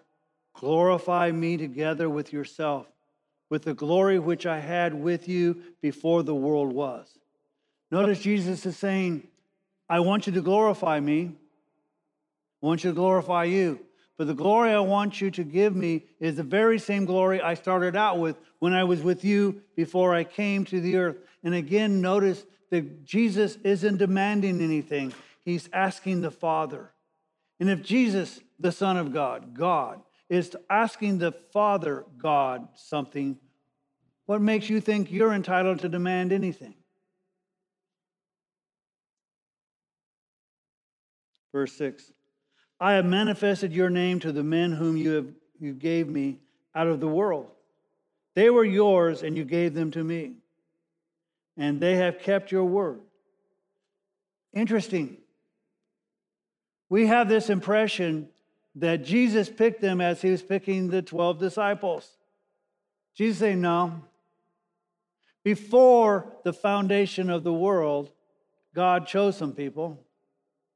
glorify 0.53 1.31
me 1.31 1.57
together 1.57 2.09
with 2.09 2.33
yourself, 2.33 2.87
with 3.49 3.63
the 3.63 3.73
glory 3.73 4.19
which 4.19 4.45
I 4.45 4.59
had 4.59 4.93
with 4.93 5.27
you 5.27 5.61
before 5.81 6.23
the 6.23 6.35
world 6.35 6.73
was. 6.73 7.07
Notice 7.89 8.19
Jesus 8.19 8.65
is 8.65 8.77
saying, 8.77 9.27
I 9.89 10.01
want 10.01 10.27
you 10.27 10.33
to 10.33 10.41
glorify 10.41 10.99
me. 10.99 11.31
I 12.61 12.65
want 12.65 12.83
you 12.83 12.91
to 12.91 12.95
glorify 12.95 13.45
you. 13.45 13.79
But 14.17 14.27
the 14.27 14.33
glory 14.33 14.71
I 14.71 14.79
want 14.79 15.19
you 15.19 15.31
to 15.31 15.43
give 15.43 15.75
me 15.75 16.05
is 16.19 16.35
the 16.35 16.43
very 16.43 16.77
same 16.77 17.05
glory 17.05 17.41
I 17.41 17.53
started 17.55 17.95
out 17.95 18.19
with 18.19 18.37
when 18.59 18.73
I 18.73 18.83
was 18.83 19.01
with 19.01 19.23
you 19.23 19.61
before 19.75 20.13
I 20.13 20.23
came 20.23 20.65
to 20.65 20.79
the 20.79 20.97
earth. 20.97 21.17
And 21.43 21.55
again, 21.55 22.01
notice 22.01 22.45
that 22.69 23.03
Jesus 23.03 23.57
isn't 23.63 23.97
demanding 23.97 24.61
anything, 24.61 25.13
he's 25.43 25.69
asking 25.73 26.21
the 26.21 26.31
Father. 26.31 26.91
And 27.59 27.69
if 27.69 27.83
Jesus, 27.83 28.39
the 28.59 28.71
Son 28.71 28.97
of 28.97 29.13
God, 29.13 29.53
God, 29.53 30.01
is 30.29 30.55
asking 30.69 31.17
the 31.17 31.31
Father, 31.31 32.05
God, 32.17 32.67
something, 32.75 33.37
what 34.25 34.41
makes 34.41 34.69
you 34.69 34.79
think 34.79 35.11
you're 35.11 35.33
entitled 35.33 35.79
to 35.79 35.89
demand 35.89 36.31
anything? 36.31 36.75
Verse 41.51 41.73
6 41.73 42.13
I 42.81 42.93
have 42.93 43.05
manifested 43.05 43.73
your 43.73 43.91
name 43.91 44.19
to 44.21 44.31
the 44.31 44.41
men 44.41 44.71
whom 44.71 44.97
you, 44.97 45.11
have, 45.11 45.27
you 45.59 45.71
gave 45.71 46.09
me 46.09 46.39
out 46.73 46.87
of 46.87 46.99
the 46.99 47.07
world. 47.07 47.45
They 48.33 48.49
were 48.49 48.65
yours, 48.65 49.21
and 49.21 49.37
you 49.37 49.45
gave 49.45 49.75
them 49.75 49.91
to 49.91 50.03
me. 50.03 50.33
And 51.55 51.79
they 51.79 51.97
have 51.97 52.17
kept 52.17 52.51
your 52.51 52.63
word. 52.63 52.99
Interesting. 54.51 55.17
We 56.89 57.05
have 57.05 57.29
this 57.29 57.51
impression 57.51 58.29
that 58.75 59.05
Jesus 59.05 59.47
picked 59.47 59.81
them 59.81 60.01
as 60.01 60.19
he 60.23 60.31
was 60.31 60.41
picking 60.41 60.89
the 60.89 61.03
12 61.03 61.37
disciples. 61.37 62.09
Jesus 63.13 63.37
saying, 63.37 63.61
No. 63.61 64.01
Before 65.43 66.33
the 66.43 66.53
foundation 66.53 67.29
of 67.29 67.43
the 67.43 67.53
world, 67.53 68.09
God 68.73 69.05
chose 69.05 69.37
some 69.37 69.53
people, 69.53 69.99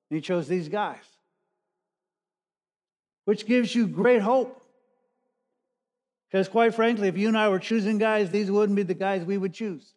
and 0.10 0.18
he 0.18 0.22
chose 0.22 0.48
these 0.48 0.70
guys 0.70 1.15
which 3.26 3.46
gives 3.46 3.76
you 3.76 3.86
great 3.88 4.22
hope. 4.22 4.62
Because, 6.30 6.48
quite 6.48 6.74
frankly, 6.74 7.08
if 7.08 7.18
you 7.18 7.28
and 7.28 7.38
I 7.38 7.50
were 7.50 7.60
choosing 7.60 7.98
guys, 7.98 8.32
these 8.32 8.50
wouldn't 8.50 8.76
be 8.76 8.84
the 8.84 8.94
guys 8.94 9.24
we 9.24 9.38
would 9.38 9.54
choose. 9.54 9.94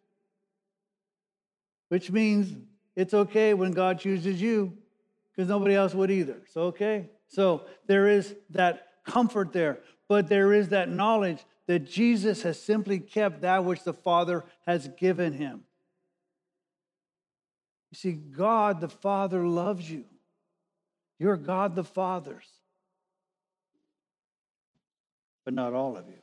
Which 1.87 2.11
means 2.11 2.55
it's 2.95 3.13
okay 3.13 3.53
when 3.53 3.71
God 3.71 3.99
chooses 3.99 4.41
you, 4.41 4.77
because 5.31 5.49
nobody 5.49 5.75
else 5.75 5.93
would 5.93 6.11
either. 6.11 6.41
So, 6.51 6.63
okay? 6.63 7.09
So, 7.27 7.65
there 7.87 8.07
is 8.07 8.35
that 8.51 8.87
comfort 9.05 9.53
there. 9.53 9.79
but 10.09 10.27
there 10.27 10.51
is 10.51 10.69
that 10.69 10.89
knowledge 10.89 11.45
that 11.67 11.87
Jesus 11.87 12.41
has 12.41 12.59
simply 12.59 12.99
kept 12.99 13.41
that 13.41 13.63
which 13.63 13.83
the 13.83 13.93
Father 13.93 14.43
has 14.65 14.89
given 14.97 15.33
him. 15.33 15.61
You 17.91 17.95
see, 17.95 18.11
God 18.13 18.81
the 18.81 18.89
Father 18.89 19.47
loves 19.47 19.89
you. 19.89 20.03
You're 21.19 21.37
God 21.37 21.75
the 21.75 21.83
Father's, 21.83 22.47
but 25.45 25.53
not 25.53 25.73
all 25.73 25.97
of 25.97 26.07
you. 26.07 26.21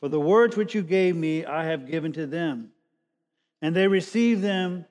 For 0.00 0.08
the 0.08 0.20
words 0.20 0.56
which 0.56 0.74
you 0.74 0.82
gave 0.82 1.16
me, 1.16 1.44
I 1.44 1.64
have 1.64 1.90
given 1.90 2.12
to 2.12 2.26
them, 2.26 2.72
and 3.62 3.74
they 3.74 3.88
received 3.88 4.42
them 4.42 4.84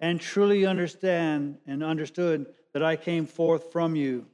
and 0.00 0.20
truly 0.20 0.66
understand 0.66 1.58
and 1.66 1.84
understood 1.84 2.46
that 2.72 2.82
I 2.82 2.96
came 2.96 3.26
forth 3.26 3.72
from 3.72 3.94
you, 3.96 4.26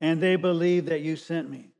and 0.00 0.20
they 0.20 0.36
believe 0.36 0.86
that 0.86 1.02
you 1.02 1.16
sent 1.16 1.50
me. 1.50 1.70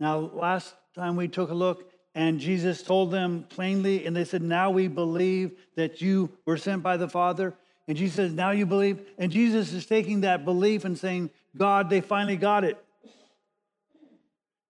Now, 0.00 0.18
last 0.18 0.74
time 0.94 1.16
we 1.16 1.28
took 1.28 1.50
a 1.50 1.54
look, 1.54 1.92
and 2.14 2.40
Jesus 2.40 2.82
told 2.82 3.10
them 3.10 3.46
plainly, 3.48 4.04
and 4.04 4.14
they 4.14 4.24
said, 4.24 4.42
Now 4.42 4.70
we 4.70 4.88
believe 4.88 5.52
that 5.76 6.00
you 6.02 6.30
were 6.44 6.56
sent 6.56 6.82
by 6.82 6.96
the 6.96 7.08
Father. 7.08 7.54
And 7.88 7.96
Jesus 7.96 8.16
says, 8.16 8.32
Now 8.32 8.50
you 8.50 8.66
believe. 8.66 9.00
And 9.16 9.32
Jesus 9.32 9.72
is 9.72 9.86
taking 9.86 10.20
that 10.20 10.44
belief 10.44 10.84
and 10.84 10.98
saying, 10.98 11.30
God, 11.56 11.90
they 11.90 12.00
finally 12.00 12.36
got 12.36 12.64
it. 12.64 12.82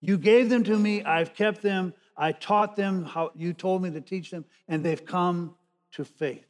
You 0.01 0.19
gave 0.19 0.51
them 0.51 0.65
to 0.65 0.77
me, 0.77 1.05
I've 1.05 1.33
kept 1.33 1.63
them, 1.63 1.95
I 2.17 2.33
taught 2.33 2.77
them 2.77 3.05
how 3.05 3.31
you 3.37 3.53
told 3.53 3.83
me 3.83 3.91
to 3.91 4.01
teach 4.01 4.31
them, 4.31 4.45
and 4.69 4.85
they've 4.85 5.05
come 5.05 5.55
to 5.93 6.05
faith. 6.05 6.47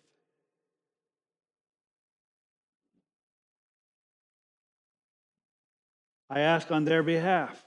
I 6.30 6.40
ask 6.40 6.70
on 6.70 6.86
their 6.86 7.02
behalf. 7.02 7.62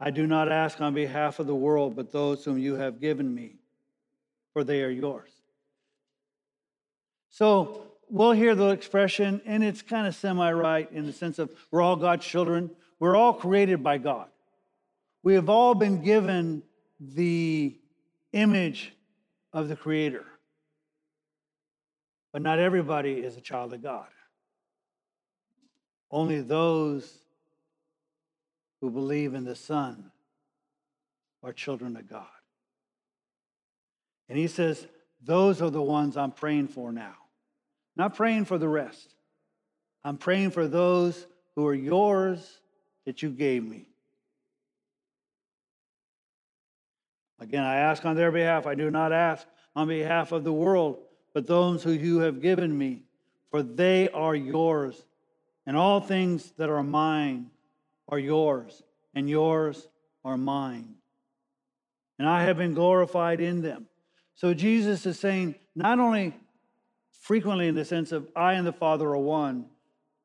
I 0.00 0.10
do 0.10 0.26
not 0.26 0.50
ask 0.50 0.80
on 0.80 0.92
behalf 0.92 1.38
of 1.38 1.46
the 1.46 1.54
world, 1.54 1.94
but 1.94 2.10
those 2.10 2.44
whom 2.44 2.58
you 2.58 2.74
have 2.74 3.00
given 3.00 3.32
me, 3.32 3.58
for 4.52 4.64
they 4.64 4.82
are 4.82 4.90
yours. 4.90 5.30
So 7.30 7.93
we'll 8.08 8.32
hear 8.32 8.54
the 8.54 8.70
expression, 8.70 9.40
and 9.44 9.62
it's 9.62 9.82
kind 9.82 10.06
of 10.06 10.14
semi 10.14 10.52
right 10.52 10.90
in 10.92 11.06
the 11.06 11.12
sense 11.12 11.38
of 11.38 11.50
we're 11.70 11.82
all 11.82 11.96
God's 11.96 12.24
children. 12.24 12.70
We're 12.98 13.16
all 13.16 13.34
created 13.34 13.82
by 13.82 13.98
God. 13.98 14.28
We 15.22 15.34
have 15.34 15.48
all 15.48 15.74
been 15.74 16.02
given 16.02 16.62
the 17.00 17.76
image 18.32 18.92
of 19.52 19.68
the 19.68 19.76
Creator. 19.76 20.24
But 22.32 22.42
not 22.42 22.58
everybody 22.58 23.12
is 23.12 23.36
a 23.36 23.40
child 23.40 23.72
of 23.72 23.82
God. 23.82 24.08
Only 26.10 26.40
those 26.40 27.18
who 28.80 28.90
believe 28.90 29.34
in 29.34 29.44
the 29.44 29.54
Son 29.54 30.10
are 31.42 31.52
children 31.52 31.96
of 31.96 32.08
God. 32.08 32.26
And 34.28 34.38
he 34.38 34.46
says, 34.46 34.86
Those 35.22 35.62
are 35.62 35.70
the 35.70 35.82
ones 35.82 36.16
I'm 36.16 36.32
praying 36.32 36.68
for 36.68 36.92
now. 36.92 37.14
Not 37.96 38.14
praying 38.14 38.46
for 38.46 38.58
the 38.58 38.68
rest. 38.68 39.14
I'm 40.02 40.18
praying 40.18 40.50
for 40.50 40.66
those 40.68 41.26
who 41.54 41.66
are 41.66 41.74
yours 41.74 42.60
that 43.06 43.22
you 43.22 43.30
gave 43.30 43.64
me. 43.64 43.86
Again, 47.40 47.62
I 47.62 47.76
ask 47.76 48.04
on 48.04 48.16
their 48.16 48.32
behalf. 48.32 48.66
I 48.66 48.74
do 48.74 48.90
not 48.90 49.12
ask 49.12 49.46
on 49.76 49.88
behalf 49.88 50.32
of 50.32 50.44
the 50.44 50.52
world, 50.52 50.98
but 51.32 51.46
those 51.46 51.82
who 51.82 51.92
you 51.92 52.20
have 52.20 52.40
given 52.40 52.76
me, 52.76 53.02
for 53.50 53.62
they 53.62 54.08
are 54.10 54.34
yours, 54.34 55.04
and 55.66 55.76
all 55.76 56.00
things 56.00 56.52
that 56.58 56.70
are 56.70 56.82
mine 56.82 57.50
are 58.08 58.18
yours, 58.18 58.82
and 59.14 59.28
yours 59.28 59.88
are 60.24 60.36
mine. 60.36 60.94
And 62.18 62.28
I 62.28 62.44
have 62.44 62.56
been 62.56 62.74
glorified 62.74 63.40
in 63.40 63.62
them. 63.62 63.86
So 64.34 64.54
Jesus 64.54 65.06
is 65.06 65.18
saying, 65.18 65.56
not 65.74 65.98
only 65.98 66.34
frequently 67.24 67.68
in 67.68 67.74
the 67.74 67.86
sense 67.86 68.12
of 68.12 68.28
I 68.36 68.52
and 68.52 68.66
the 68.66 68.72
Father 68.72 69.08
are 69.08 69.16
one, 69.16 69.64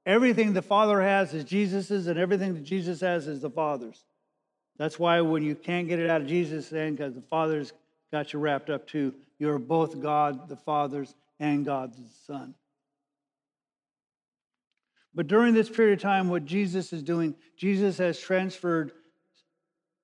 everything 0.06 0.52
the 0.52 0.62
Father 0.62 1.02
has 1.02 1.34
is 1.34 1.46
Jesus's, 1.46 2.08
and 2.08 2.20
everything 2.20 2.54
that 2.56 2.66
Jesus 2.66 3.00
has 3.00 3.26
is 3.26 3.40
the 3.40 3.50
Father's. 3.50 4.04
That's 4.78 5.00
why 5.00 5.22
when 5.22 5.42
you 5.42 5.56
can't 5.56 5.88
get 5.88 6.00
it 6.00 6.10
out 6.10 6.20
of 6.20 6.28
Jesus, 6.28 6.68
saying 6.68 6.96
because 6.96 7.16
the 7.16 7.22
Father's 7.22 7.72
got 8.12 8.34
you 8.34 8.40
wrapped 8.40 8.70
up 8.70 8.86
too, 8.86 9.14
you're 9.40 9.60
both 9.60 10.02
God 10.02 10.50
the 10.50 10.58
Father's 10.58 11.16
and 11.40 11.64
God 11.64 11.94
the 11.94 12.04
Son. 12.28 12.54
But 15.16 15.28
during 15.28 15.54
this 15.54 15.70
period 15.70 16.00
of 16.00 16.04
time, 16.04 16.28
what 16.28 16.44
Jesus 16.44 16.92
is 16.92 17.02
doing, 17.02 17.34
Jesus 17.56 17.98
has 18.00 18.20
transferred, 18.20 18.92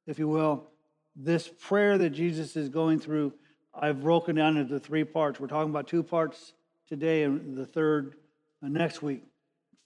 if 0.08 0.17
you 0.17 0.29
will, 0.29 0.67
this 1.13 1.49
prayer 1.60 1.97
that 1.97 2.12
Jesus 2.12 2.55
is 2.55 2.69
going 2.69 3.01
through. 3.01 3.34
I've 3.73 4.01
broken 4.01 4.38
down 4.38 4.55
into 4.55 4.79
three 4.79 5.03
parts. 5.03 5.41
We're 5.41 5.47
talking 5.47 5.71
about 5.71 5.88
two 5.88 6.01
parts 6.01 6.53
today 6.88 7.24
and 7.24 7.56
the 7.56 7.65
third 7.65 8.15
uh, 8.63 8.67
next 8.67 9.02
week. 9.02 9.24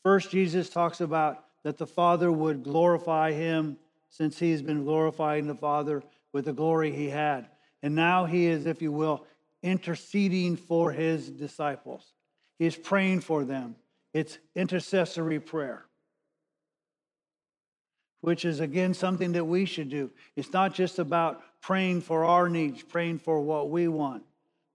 First, 0.04 0.32
Jesus 0.32 0.70
talks 0.70 1.02
about 1.02 1.46
that 1.64 1.78
the 1.78 1.88
Father 1.88 2.32
would 2.32 2.64
glorify 2.64 3.32
him 3.32 3.78
since 4.10 4.40
he's 4.40 4.62
been 4.62 4.84
glorifying 4.84 5.48
the 5.48 5.56
Father 5.56 6.04
with 6.34 6.46
the 6.46 6.54
glory 6.54 6.92
he 6.92 7.10
had. 7.10 7.48
And 7.84 7.96
now 7.96 8.26
he 8.26 8.46
is, 8.46 8.66
if 8.66 8.82
you 8.82 8.92
will, 8.92 9.26
interceding 9.62 10.56
for 10.56 10.92
his 10.92 11.30
disciples. 11.30 12.14
He's 12.58 12.76
praying 12.76 13.22
for 13.22 13.44
them. 13.44 13.76
It's 14.14 14.38
intercessory 14.56 15.40
prayer, 15.40 15.86
which 18.22 18.44
is 18.44 18.60
again 18.60 18.94
something 18.94 19.34
that 19.34 19.46
we 19.46 19.66
should 19.66 19.90
do. 19.90 20.10
It's 20.36 20.52
not 20.52 20.74
just 20.74 21.00
about 21.00 21.42
praying 21.62 22.02
for 22.02 22.26
our 22.26 22.50
needs, 22.50 22.82
praying 22.82 23.20
for 23.20 23.40
what 23.42 23.70
we 23.70 23.88
want, 23.88 24.24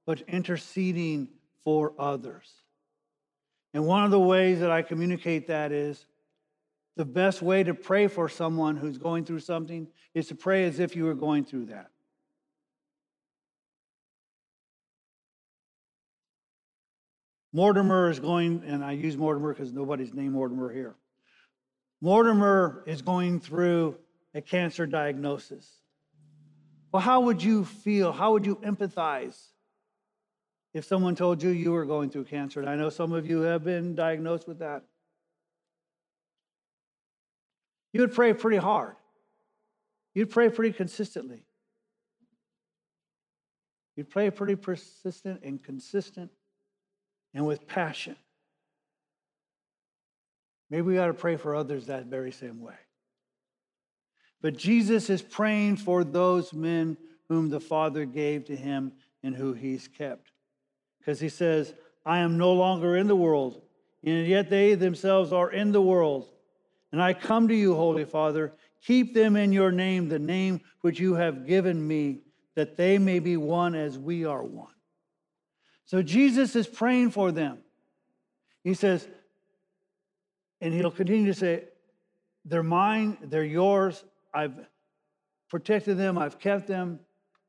but 0.07 0.23
interceding 0.29 1.29
for 1.65 1.93
others. 1.99 2.53
And 3.73 3.87
one 3.87 4.05
of 4.05 4.11
the 4.11 4.21
ways 4.21 4.61
that 4.61 4.71
I 4.71 4.83
communicate 4.83 5.49
that 5.49 5.73
is 5.73 6.07
the 6.97 7.05
best 7.05 7.43
way 7.43 7.65
to 7.65 7.75
pray 7.75 8.07
for 8.07 8.29
someone 8.29 8.77
who's 8.77 8.99
going 8.99 9.25
through 9.25 9.41
something 9.41 9.89
is 10.15 10.29
to 10.29 10.35
pray 10.35 10.65
as 10.65 10.79
if 10.79 10.95
you 10.95 11.05
were 11.05 11.15
going 11.15 11.45
through 11.45 11.67
that. 11.67 11.91
Mortimer 17.53 18.11
is 18.11 18.19
going, 18.19 18.63
and 18.67 18.85
I 18.85 18.93
use 18.93 19.17
Mortimer 19.17 19.53
because 19.53 19.73
nobody's 19.73 20.13
named 20.13 20.33
Mortimer 20.33 20.73
here. 20.73 20.97
Mortimer 22.01 22.83
is 22.87 23.01
going 23.01 23.41
through 23.41 23.97
a 24.35 24.41
cancer 24.41 24.87
diagnosis. 24.87 25.71
Well, 26.91 27.01
how 27.01 27.23
would 27.23 27.43
you 27.43 27.65
feel? 27.65 28.13
How 28.13 28.33
would 28.33 28.45
you 28.45 28.57
empathize 28.57 29.41
if 30.75 30.85
someone 30.85 31.15
told 31.15 31.43
you 31.43 31.51
you 31.51 31.73
were 31.73 31.87
going 31.87 32.11
through 32.11 32.25
cancer? 32.25 32.61
And 32.61 32.69
I 32.69 32.75
know 32.75 32.91
some 32.91 33.13
of 33.13 33.27
you 33.27 33.43
have 33.43 33.65
been 33.65 33.95
diagnosed 33.95 34.47
with 34.47 34.59
that. 34.59 34.83
You 37.93 38.01
would 38.01 38.13
pray 38.13 38.35
pretty 38.35 38.57
hard. 38.57 38.97
You'd 40.15 40.31
pray 40.31 40.51
pretty 40.51 40.73
consistently. 40.73 41.45
You'd 43.97 44.11
pray 44.11 44.31
pretty 44.31 44.57
persistent 44.57 45.43
and 45.45 45.63
consistent 45.63 46.33
and 47.33 47.47
with 47.47 47.67
passion. 47.69 48.17
Maybe 50.71 50.83
we 50.83 50.99
ought 50.99 51.07
to 51.07 51.15
pray 51.15 51.37
for 51.37 51.55
others 51.55 51.87
that 51.87 52.07
very 52.07 52.33
same 52.33 52.61
way. 52.61 52.75
But 54.41 54.57
Jesus 54.57 55.09
is 55.09 55.23
praying 55.23 55.77
for 55.77 56.03
those 56.03 56.53
men 56.53 56.97
whom 57.29 57.49
the 57.49 57.61
Father 57.61 58.05
gave 58.05 58.45
to 58.47 58.57
him 58.57 58.93
and 59.23 59.35
who 59.35 59.53
he's 59.53 59.87
kept. 59.87 60.34
Because 61.05 61.21
he 61.21 61.29
says, 61.29 61.75
I 62.07 62.21
am 62.21 62.39
no 62.39 62.53
longer 62.55 62.97
in 62.97 63.09
the 63.09 63.17
world, 63.17 63.61
and 64.03 64.27
yet 64.27 64.49
they 64.49 64.75
themselves 64.75 65.33
are 65.35 65.51
in 65.51 65.71
the 65.71 65.83
world. 65.83 66.31
And 66.93 67.03
I 67.03 67.13
come 67.13 67.49
to 67.49 67.55
you, 67.55 67.75
Holy 67.75 68.07
Father, 68.07 68.55
keep 68.81 69.13
them 69.13 69.37
in 69.37 69.53
your 69.53 69.71
name, 69.71 70.09
the 70.09 70.19
name 70.19 70.63
which 70.81 70.99
you 70.99 71.15
have 71.15 71.47
given 71.47 71.87
me, 71.87 72.21
that 72.55 72.77
they 72.77 72.97
may 72.99 73.19
be 73.19 73.37
one 73.37 73.75
as 73.75 73.99
we 73.99 74.25
are 74.25 74.43
one. 74.43 74.73
So 75.85 76.03
Jesus 76.03 76.57
is 76.57 76.67
praying 76.67 77.11
for 77.11 77.33
them. 77.33 77.59
He 78.63 78.73
says, 78.73 79.07
and 80.63 80.73
he'll 80.73 80.91
continue 80.91 81.27
to 81.27 81.39
say, 81.39 81.65
They're 82.47 82.63
mine, 82.63 83.19
they're 83.23 83.45
yours. 83.45 84.03
I've 84.33 84.55
protected 85.51 85.99
them, 85.99 86.17
I've 86.17 86.39
kept 86.39 86.67
them, 86.67 87.01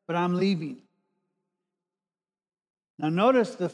but 0.07 0.17
I'm 0.17 0.35
leaving. 0.35 0.84
Now, 2.97 3.09
notice 3.09 3.55
the 3.55 3.73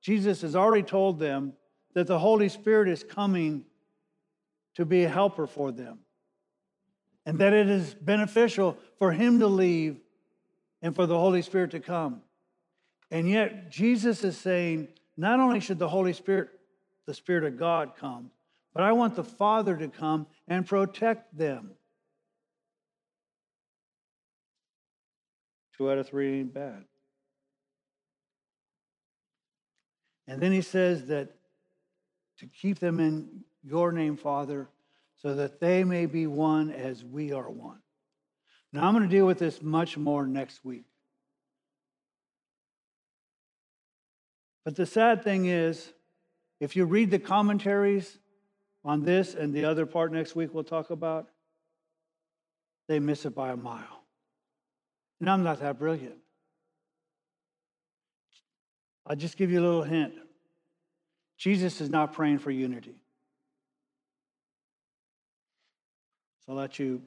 Jesus 0.00 0.42
has 0.42 0.54
already 0.54 0.84
told 0.84 1.18
them 1.18 1.54
that 1.94 2.06
the 2.06 2.18
Holy 2.18 2.48
Spirit 2.48 2.88
is 2.88 3.02
coming 3.02 3.64
to 4.76 4.84
be 4.84 5.04
a 5.04 5.08
helper 5.08 5.46
for 5.46 5.72
them, 5.72 5.98
and 7.26 7.38
that 7.40 7.52
it 7.52 7.68
is 7.68 7.94
beneficial 7.94 8.78
for 8.98 9.10
him 9.12 9.40
to 9.40 9.48
leave 9.48 9.98
and 10.82 10.94
for 10.94 11.06
the 11.06 11.18
Holy 11.18 11.42
Spirit 11.42 11.72
to 11.72 11.80
come. 11.80 12.22
And 13.10 13.28
yet, 13.28 13.70
Jesus 13.70 14.22
is 14.22 14.36
saying 14.36 14.88
not 15.16 15.40
only 15.40 15.58
should 15.58 15.80
the 15.80 15.88
Holy 15.88 16.12
Spirit, 16.12 16.50
the 17.06 17.14
Spirit 17.14 17.44
of 17.44 17.58
God, 17.58 17.96
come, 17.96 18.30
but 18.72 18.84
I 18.84 18.92
want 18.92 19.16
the 19.16 19.24
Father 19.24 19.76
to 19.76 19.88
come 19.88 20.26
and 20.46 20.64
protect 20.64 21.36
them. 21.36 21.72
Two 25.76 25.90
out 25.90 25.98
of 25.98 26.08
three 26.08 26.38
ain't 26.40 26.54
bad. 26.54 26.84
And 30.28 30.40
then 30.40 30.52
he 30.52 30.60
says 30.60 31.06
that 31.06 31.30
to 32.38 32.46
keep 32.46 32.78
them 32.78 33.00
in 33.00 33.44
your 33.64 33.90
name, 33.90 34.16
Father, 34.16 34.68
so 35.16 35.34
that 35.34 35.58
they 35.58 35.82
may 35.82 36.06
be 36.06 36.26
one 36.26 36.70
as 36.70 37.02
we 37.04 37.32
are 37.32 37.50
one. 37.50 37.78
Now, 38.72 38.86
I'm 38.86 38.94
going 38.94 39.08
to 39.08 39.10
deal 39.14 39.26
with 39.26 39.38
this 39.38 39.62
much 39.62 39.96
more 39.96 40.26
next 40.26 40.64
week. 40.64 40.84
But 44.64 44.76
the 44.76 44.84
sad 44.84 45.24
thing 45.24 45.46
is, 45.46 45.92
if 46.60 46.76
you 46.76 46.84
read 46.84 47.10
the 47.10 47.18
commentaries 47.18 48.18
on 48.84 49.02
this 49.02 49.34
and 49.34 49.54
the 49.54 49.64
other 49.64 49.86
part 49.86 50.12
next 50.12 50.36
week 50.36 50.52
we'll 50.52 50.62
talk 50.62 50.90
about, 50.90 51.28
they 52.86 52.98
miss 52.98 53.24
it 53.24 53.34
by 53.34 53.50
a 53.50 53.56
mile. 53.56 54.04
And 55.20 55.30
I'm 55.30 55.42
not 55.42 55.60
that 55.60 55.78
brilliant. 55.78 56.16
I'll 59.08 59.16
just 59.16 59.38
give 59.38 59.50
you 59.50 59.60
a 59.60 59.64
little 59.64 59.82
hint. 59.82 60.12
Jesus 61.38 61.80
is 61.80 61.88
not 61.88 62.12
praying 62.12 62.38
for 62.38 62.50
unity. 62.50 62.94
So 66.44 66.52
I'll 66.52 66.58
let 66.58 66.78
you, 66.78 67.00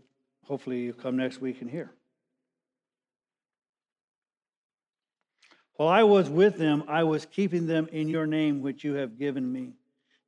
hopefully, 0.45 0.79
you 0.79 0.93
come 0.93 1.15
next 1.15 1.39
week 1.39 1.61
and 1.61 1.69
hear. 1.69 1.91
While 5.75 5.89
I 5.89 6.03
was 6.03 6.29
with 6.29 6.57
them, 6.57 6.83
I 6.87 7.03
was 7.03 7.25
keeping 7.25 7.67
them 7.67 7.87
in 7.91 8.07
your 8.07 8.25
name, 8.25 8.61
which 8.61 8.83
you 8.83 8.93
have 8.95 9.19
given 9.19 9.51
me. 9.51 9.73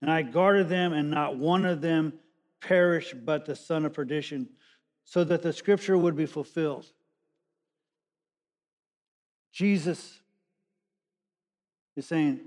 And 0.01 0.11
I 0.11 0.21
guarded 0.21 0.69
them, 0.69 0.93
and 0.93 1.09
not 1.09 1.37
one 1.37 1.65
of 1.65 1.81
them 1.81 2.13
perished 2.59 3.25
but 3.25 3.45
the 3.45 3.55
son 3.55 3.85
of 3.85 3.93
perdition, 3.93 4.49
so 5.05 5.23
that 5.23 5.41
the 5.41 5.53
scripture 5.53 5.97
would 5.97 6.15
be 6.15 6.25
fulfilled. 6.25 6.85
Jesus 9.51 10.22
is 11.95 12.05
saying, 12.05 12.41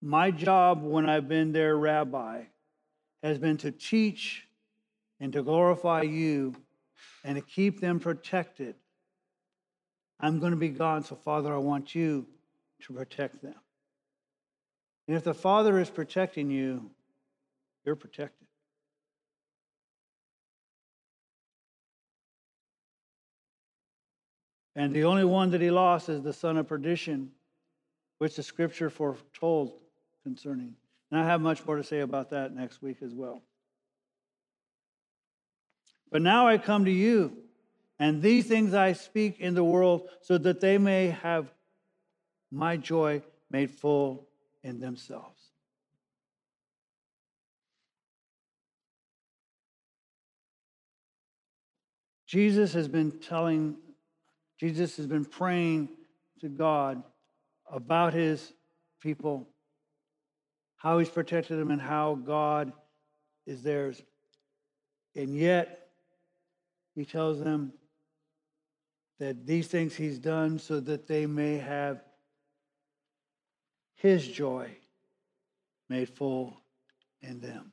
My 0.00 0.30
job 0.30 0.82
when 0.82 1.08
I've 1.08 1.28
been 1.28 1.52
their 1.52 1.76
rabbi 1.76 2.44
has 3.22 3.38
been 3.38 3.56
to 3.58 3.70
teach 3.70 4.46
and 5.20 5.32
to 5.32 5.42
glorify 5.42 6.02
you 6.02 6.54
and 7.24 7.36
to 7.36 7.42
keep 7.42 7.80
them 7.80 8.00
protected. 8.00 8.74
I'm 10.20 10.38
going 10.38 10.52
to 10.52 10.58
be 10.58 10.68
gone, 10.68 11.02
so 11.04 11.16
Father, 11.16 11.52
I 11.52 11.58
want 11.58 11.94
you 11.94 12.26
to 12.82 12.92
protect 12.92 13.42
them. 13.42 13.54
And 15.08 15.16
if 15.16 15.24
the 15.24 15.34
Father 15.34 15.78
is 15.80 15.90
protecting 15.90 16.50
you, 16.50 16.90
you're 17.84 17.96
protected. 17.96 18.46
And 24.74 24.94
the 24.94 25.04
only 25.04 25.24
one 25.24 25.50
that 25.50 25.60
he 25.60 25.70
lost 25.70 26.08
is 26.08 26.22
the 26.22 26.32
son 26.32 26.56
of 26.56 26.66
perdition, 26.66 27.30
which 28.18 28.36
the 28.36 28.42
scripture 28.42 28.88
foretold 28.88 29.74
concerning. 30.22 30.74
And 31.10 31.20
I 31.20 31.24
have 31.24 31.40
much 31.40 31.64
more 31.66 31.76
to 31.76 31.84
say 31.84 32.00
about 32.00 32.30
that 32.30 32.54
next 32.54 32.80
week 32.80 32.98
as 33.02 33.12
well. 33.12 33.42
But 36.10 36.22
now 36.22 36.46
I 36.46 36.58
come 36.58 36.84
to 36.84 36.90
you, 36.90 37.36
and 37.98 38.22
these 38.22 38.46
things 38.46 38.74
I 38.74 38.92
speak 38.92 39.40
in 39.40 39.54
the 39.54 39.64
world, 39.64 40.08
so 40.20 40.38
that 40.38 40.60
they 40.60 40.78
may 40.78 41.08
have 41.08 41.52
my 42.50 42.76
joy 42.76 43.22
made 43.50 43.70
full 43.70 44.26
in 44.62 44.80
themselves. 44.80 45.40
Jesus 52.26 52.72
has 52.72 52.88
been 52.88 53.10
telling 53.10 53.76
Jesus 54.62 54.96
has 54.96 55.08
been 55.08 55.24
praying 55.24 55.88
to 56.40 56.48
God 56.48 57.02
about 57.68 58.14
his 58.14 58.52
people, 59.00 59.48
how 60.76 61.00
he's 61.00 61.08
protected 61.08 61.58
them, 61.58 61.72
and 61.72 61.82
how 61.82 62.14
God 62.14 62.72
is 63.44 63.64
theirs. 63.64 64.00
And 65.16 65.36
yet, 65.36 65.88
he 66.94 67.04
tells 67.04 67.40
them 67.40 67.72
that 69.18 69.48
these 69.48 69.66
things 69.66 69.96
he's 69.96 70.20
done 70.20 70.60
so 70.60 70.78
that 70.78 71.08
they 71.08 71.26
may 71.26 71.58
have 71.58 72.00
his 73.96 74.28
joy 74.28 74.70
made 75.88 76.08
full 76.08 76.56
in 77.20 77.40
them. 77.40 77.72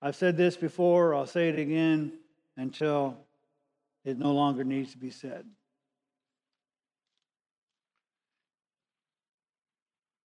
I've 0.00 0.16
said 0.16 0.38
this 0.38 0.56
before, 0.56 1.14
I'll 1.14 1.26
say 1.26 1.50
it 1.50 1.58
again 1.58 2.14
until 2.56 3.18
it 4.04 4.18
no 4.18 4.32
longer 4.32 4.64
needs 4.64 4.92
to 4.92 4.98
be 4.98 5.10
said. 5.10 5.44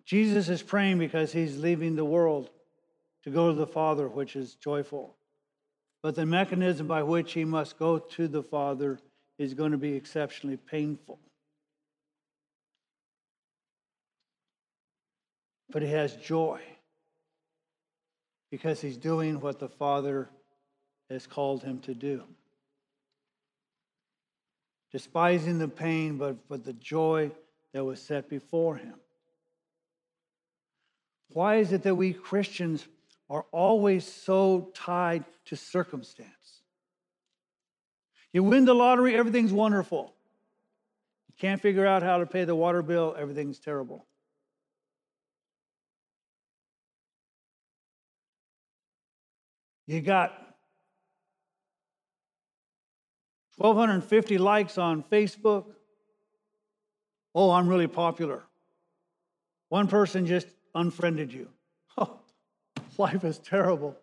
Jesus 0.05 0.47
is 0.47 0.63
praying 0.63 0.99
because 0.99 1.33
he's 1.33 1.57
leaving 1.57 1.95
the 1.95 2.05
world 2.05 2.49
to 3.23 3.29
go 3.29 3.49
to 3.49 3.57
the 3.57 3.67
Father, 3.67 4.07
which 4.07 4.35
is 4.35 4.55
joyful. 4.55 5.17
But 6.01 6.15
the 6.15 6.25
mechanism 6.25 6.87
by 6.87 7.03
which 7.03 7.33
he 7.33 7.43
must 7.43 7.77
go 7.77 7.99
to 7.99 8.27
the 8.27 8.41
Father 8.41 8.99
is 9.37 9.53
going 9.53 9.73
to 9.73 9.77
be 9.77 9.93
exceptionally 9.93 10.57
painful. 10.57 11.19
But 15.69 15.81
he 15.81 15.89
has 15.89 16.15
joy 16.15 16.61
because 18.49 18.79
he's 18.79 18.97
doing 18.97 19.41
what 19.41 19.59
the 19.59 19.67
Father 19.67 20.29
has 21.09 21.27
called 21.27 21.63
him 21.63 21.79
to 21.79 21.93
do 21.93 22.23
despising 24.97 25.59
the 25.59 25.67
pain, 25.67 26.17
but 26.17 26.35
for 26.47 26.57
the 26.57 26.73
joy 26.73 27.29
that 27.71 27.85
was 27.85 28.01
set 28.01 28.27
before 28.27 28.77
him. 28.77 28.95
Why 31.29 31.57
is 31.57 31.71
it 31.71 31.83
that 31.83 31.93
we 31.93 32.13
Christians 32.13 32.87
are 33.29 33.45
always 33.51 34.11
so 34.11 34.71
tied 34.73 35.23
to 35.45 35.55
circumstance? 35.55 36.63
You 38.33 38.41
win 38.41 38.65
the 38.65 38.73
lottery, 38.73 39.15
everything's 39.15 39.53
wonderful. 39.53 40.15
You 41.27 41.35
can't 41.37 41.61
figure 41.61 41.85
out 41.85 42.01
how 42.01 42.17
to 42.17 42.25
pay 42.25 42.45
the 42.45 42.55
water 42.55 42.81
bill, 42.81 43.15
everything's 43.19 43.59
terrible. 43.59 44.07
You 49.85 50.01
got 50.01 50.46
1,250 53.57 54.37
likes 54.37 54.77
on 54.77 55.03
Facebook. 55.03 55.65
Oh, 57.33 57.51
I'm 57.51 57.67
really 57.67 57.87
popular. 57.87 58.43
One 59.69 59.87
person 59.87 60.25
just 60.25 60.47
unfriended 60.73 61.33
you. 61.33 61.49
Oh, 61.99 62.19
life 62.99 63.23
is 63.23 63.39
terrible. 63.39 63.97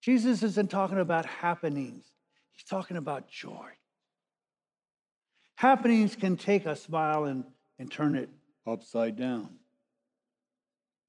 Jesus 0.00 0.44
isn't 0.44 0.70
talking 0.70 1.00
about 1.00 1.26
happenings, 1.26 2.04
he's 2.52 2.64
talking 2.64 2.96
about 2.96 3.28
joy. 3.28 3.68
Happenings 5.56 6.16
can 6.16 6.36
take 6.36 6.66
a 6.66 6.74
smile 6.74 7.24
and, 7.24 7.44
and 7.78 7.90
turn 7.90 8.16
it 8.16 8.28
upside 8.66 9.16
down. 9.16 9.50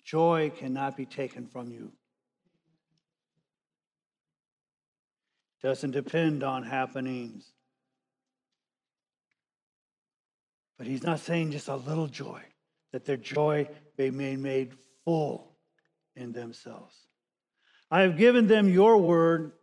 Joy 0.03 0.51
cannot 0.55 0.97
be 0.97 1.05
taken 1.05 1.47
from 1.47 1.71
you. 1.71 1.91
Doesn't 5.63 5.91
depend 5.91 6.43
on 6.43 6.61
happenings. 6.61 7.49
But 10.77 10.87
he's 10.87 11.03
not 11.03 11.21
saying 11.21 11.51
just 11.51 11.69
a 11.69 11.77
little 11.77 12.07
joy, 12.07 12.41
that 12.91 13.05
their 13.05 13.17
joy 13.17 13.69
may 13.97 14.09
be 14.09 14.35
made 14.35 14.73
full 15.05 15.55
in 16.17 16.33
themselves. 16.33 16.95
I 17.89 18.01
have 18.01 18.17
given 18.17 18.47
them 18.47 18.67
your 18.67 18.97
word, 18.97 19.53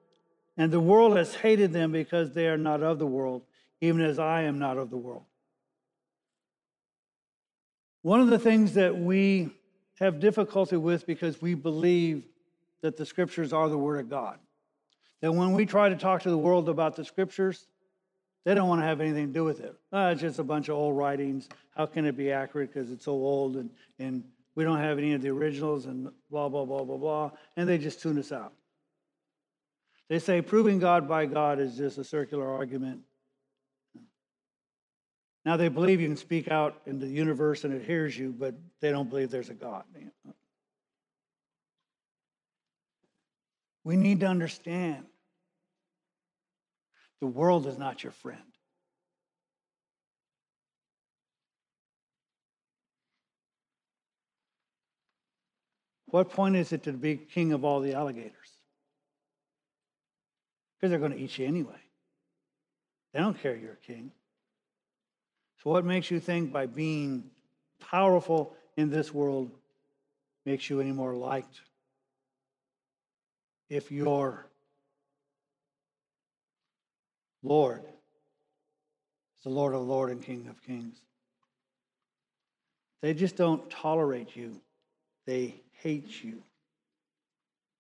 and 0.57 0.73
the 0.73 0.81
world 0.81 1.17
has 1.19 1.35
hated 1.35 1.73
them 1.73 1.93
because 1.93 2.33
they 2.33 2.47
are 2.47 2.57
not 2.57 2.83
of 2.83 2.99
the 2.99 3.07
world, 3.07 3.43
even 3.83 4.01
as 4.01 4.19
I 4.19 4.43
am 4.43 4.59
not 4.59 4.79
of 4.79 4.89
the 4.89 4.97
world. 4.97 5.25
One 8.03 8.21
of 8.21 8.29
the 8.29 8.39
things 8.39 8.73
that 8.75 8.97
we 8.97 9.51
have 9.99 10.21
difficulty 10.21 10.79
with 10.79 11.07
because 11.07 11.43
we 11.43 11.55
believe 11.55 12.25
that 12.81 12.97
the 12.97 13.05
scriptures 13.05 13.53
are 13.53 13.69
the 13.69 13.77
word 13.77 14.01
of 14.01 14.09
God 14.09 14.39
that 15.21 15.33
when 15.33 15.53
we 15.53 15.67
try 15.67 15.89
to 15.89 15.97
talk 15.97 16.23
to 16.23 16.31
the 16.31 16.39
world 16.39 16.69
about 16.69 16.97
the 16.97 17.05
scriptures, 17.05 17.67
they 18.45 18.55
don't 18.55 18.69
want 18.69 18.81
to 18.81 18.87
have 18.87 19.01
anything 19.01 19.27
to 19.27 19.33
do 19.33 19.45
with 19.45 19.61
it. 19.61 19.75
Oh, 19.93 20.09
it's 20.09 20.21
just 20.21 20.39
a 20.39 20.45
bunch 20.45 20.69
of 20.69 20.77
old 20.77 20.97
writings. 20.97 21.49
How 21.77 21.87
can 21.87 22.07
it 22.07 22.17
be 22.17 22.33
accurate 22.33 22.73
because 22.73 22.91
it's 22.91 23.05
so 23.05 23.13
old 23.13 23.57
and, 23.57 23.71
and 23.99 24.25
we 24.55 24.65
don't 24.65 24.79
have 24.79 24.99
any 24.99 25.13
of 25.13 25.23
the 25.23 25.29
originals 25.29 25.87
and 25.87 26.11
blah, 26.31 26.49
blah, 26.49 26.65
blah, 26.65 26.85
blah, 26.85 26.97
blah. 26.97 27.31
And 27.57 27.69
they 27.69 27.79
just 27.79 28.01
tune 28.01 28.19
us 28.19 28.33
out. 28.33 28.53
They 30.09 30.19
say 30.19 30.43
proving 30.43 30.79
God 30.79 31.07
by 31.07 31.27
God 31.27 31.61
is 31.61 31.77
just 31.77 31.99
a 31.99 32.05
circular 32.05 32.51
argument. 32.51 33.01
Now 35.45 35.57
they 35.57 35.69
believe 35.69 36.01
you 36.01 36.09
can 36.09 36.17
speak 36.17 36.51
out 36.51 36.81
in 36.87 36.99
the 36.99 37.07
universe 37.07 37.65
and 37.65 37.73
it 37.73 37.85
hears 37.85 38.19
you, 38.19 38.35
but 38.37 38.55
they 38.81 38.91
don't 38.91 39.09
believe 39.09 39.31
there's 39.31 39.51
a 39.51 39.55
God. 39.55 39.85
We 43.85 43.97
need 43.97 44.21
to 44.21 44.27
understand 44.27 45.07
the 47.21 47.27
world 47.27 47.67
is 47.67 47.79
not 47.79 48.03
your 48.03 48.13
friend. 48.13 48.41
What 56.07 56.31
point 56.31 56.57
is 56.57 56.73
it 56.73 56.83
to 56.85 56.93
be 56.93 57.17
king 57.17 57.53
of 57.53 57.65
all 57.65 57.81
the 57.81 57.95
alligators? 57.95 58.33
Because 60.75 60.91
they're 60.91 60.99
going 60.99 61.13
to 61.13 61.19
eat 61.19 61.39
you 61.39 61.47
anyway. 61.47 61.79
They 63.13 63.21
don't 63.21 63.41
care 63.41 63.55
you're 63.55 63.73
a 63.73 63.87
king. 63.87 64.11
So, 65.63 65.71
what 65.71 65.85
makes 65.85 66.11
you 66.11 66.19
think 66.19 66.53
by 66.53 66.67
being 66.67 67.25
powerful 67.81 68.57
in 68.77 68.91
this 68.91 69.13
world 69.13 69.51
makes 70.47 70.71
you 70.71 70.81
any 70.81 70.93
more 70.93 71.15
liked? 71.15 71.61
If 73.69 73.93
your 73.93 74.50
Lord 77.43 77.83
is 79.39 79.45
the 79.45 79.51
Lord 79.51 79.75
of 79.75 79.83
Lords 79.83 80.13
and 80.13 80.23
King 80.23 80.47
of 80.49 80.63
Kings, 80.63 80.99
they 83.01 83.15
just 83.15 83.37
don't 83.37 83.69
tolerate 83.71 84.37
you, 84.37 84.61
they 85.27 85.63
hate 85.73 86.23
you. 86.23 86.43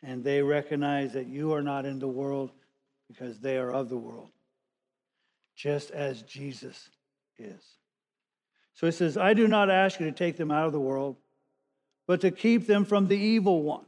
And 0.02 0.24
they 0.24 0.40
recognize 0.40 1.12
that 1.12 1.26
you 1.26 1.52
are 1.52 1.62
not 1.62 1.84
in 1.84 1.98
the 1.98 2.08
world 2.08 2.52
because 3.06 3.38
they 3.38 3.58
are 3.58 3.70
of 3.70 3.90
the 3.90 3.98
world, 3.98 4.30
just 5.54 5.90
as 5.90 6.22
Jesus 6.22 6.88
is. 7.38 7.62
So 8.72 8.86
he 8.86 8.92
says, 8.92 9.18
I 9.18 9.34
do 9.34 9.46
not 9.46 9.68
ask 9.68 10.00
you 10.00 10.06
to 10.06 10.12
take 10.12 10.38
them 10.38 10.50
out 10.50 10.64
of 10.64 10.72
the 10.72 10.80
world, 10.80 11.16
but 12.06 12.22
to 12.22 12.30
keep 12.30 12.66
them 12.66 12.86
from 12.86 13.08
the 13.08 13.16
evil 13.18 13.62
one. 13.62 13.84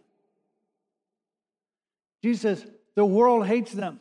Jesus 2.23 2.67
the 2.95 3.05
world 3.05 3.47
hates 3.47 3.73
them. 3.73 4.01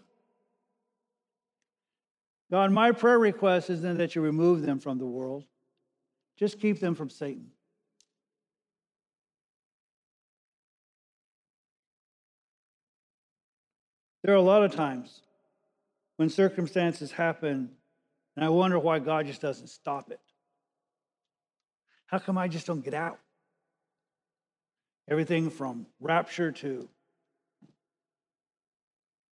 God, 2.52 2.72
my 2.72 2.92
prayer 2.92 3.18
request 3.18 3.70
is 3.70 3.82
then 3.82 3.98
that 3.98 4.14
you 4.14 4.22
remove 4.22 4.62
them 4.62 4.80
from 4.80 4.98
the 4.98 5.06
world. 5.06 5.46
Just 6.38 6.60
keep 6.60 6.82
them 6.82 6.96
from 6.96 7.10
Satan. 7.10 7.48
There 14.24 14.34
are 14.34 14.38
a 14.38 14.42
lot 14.42 14.64
of 14.64 14.76
times 14.76 15.22
when 16.18 16.30
circumstances 16.30 17.12
happen, 17.12 17.72
and 18.36 18.46
I 18.46 18.50
wonder 18.50 18.78
why 18.78 19.00
God 19.00 19.28
just 19.28 19.42
doesn't 19.42 19.68
stop 19.68 20.12
it. 20.12 20.20
How 22.06 22.20
come 22.20 22.38
I 22.38 22.50
just 22.50 22.68
don't 22.68 22.84
get 22.84 22.94
out? 22.94 23.18
Everything 25.10 25.50
from 25.50 25.88
rapture 26.02 26.52
to 26.52 26.88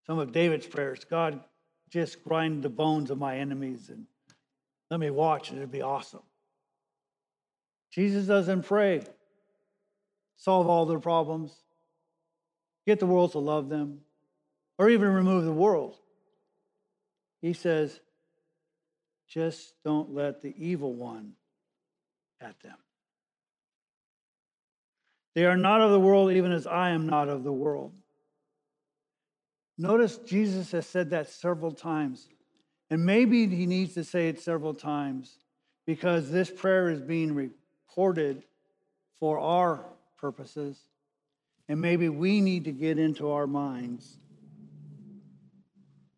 some 0.07 0.17
of 0.17 0.31
David's 0.31 0.65
prayers 0.65 1.05
God, 1.07 1.41
just 1.89 2.23
grind 2.23 2.63
the 2.63 2.69
bones 2.69 3.11
of 3.11 3.17
my 3.17 3.37
enemies 3.37 3.89
and 3.89 4.05
let 4.89 4.99
me 4.99 5.09
watch, 5.09 5.49
and 5.49 5.57
it'd 5.57 5.71
be 5.71 5.81
awesome. 5.81 6.23
Jesus 7.91 8.25
doesn't 8.25 8.63
pray, 8.63 9.01
solve 10.37 10.67
all 10.67 10.85
their 10.85 10.99
problems, 10.99 11.53
get 12.87 12.99
the 12.99 13.05
world 13.05 13.31
to 13.33 13.39
love 13.39 13.69
them, 13.69 13.99
or 14.77 14.89
even 14.89 15.09
remove 15.09 15.45
the 15.45 15.51
world. 15.51 15.95
He 17.41 17.53
says, 17.53 17.99
just 19.27 19.73
don't 19.83 20.13
let 20.13 20.41
the 20.41 20.53
evil 20.57 20.93
one 20.93 21.33
at 22.41 22.59
them. 22.61 22.77
They 25.35 25.45
are 25.45 25.57
not 25.57 25.81
of 25.81 25.91
the 25.91 25.99
world, 25.99 26.31
even 26.31 26.51
as 26.51 26.65
I 26.65 26.89
am 26.89 27.07
not 27.07 27.29
of 27.29 27.43
the 27.43 27.51
world. 27.51 27.93
Notice 29.81 30.17
Jesus 30.17 30.73
has 30.73 30.85
said 30.85 31.09
that 31.11 31.29
several 31.29 31.71
times. 31.71 32.27
And 32.89 33.05
maybe 33.05 33.47
he 33.47 33.65
needs 33.65 33.93
to 33.93 34.03
say 34.03 34.27
it 34.27 34.41
several 34.41 34.73
times 34.73 35.37
because 35.85 36.29
this 36.29 36.51
prayer 36.51 36.89
is 36.89 36.99
being 36.99 37.33
recorded 37.33 38.43
for 39.21 39.39
our 39.39 39.85
purposes. 40.17 40.77
And 41.69 41.79
maybe 41.79 42.09
we 42.09 42.41
need 42.41 42.65
to 42.65 42.71
get 42.71 42.99
into 42.99 43.31
our 43.31 43.47
minds 43.47 44.17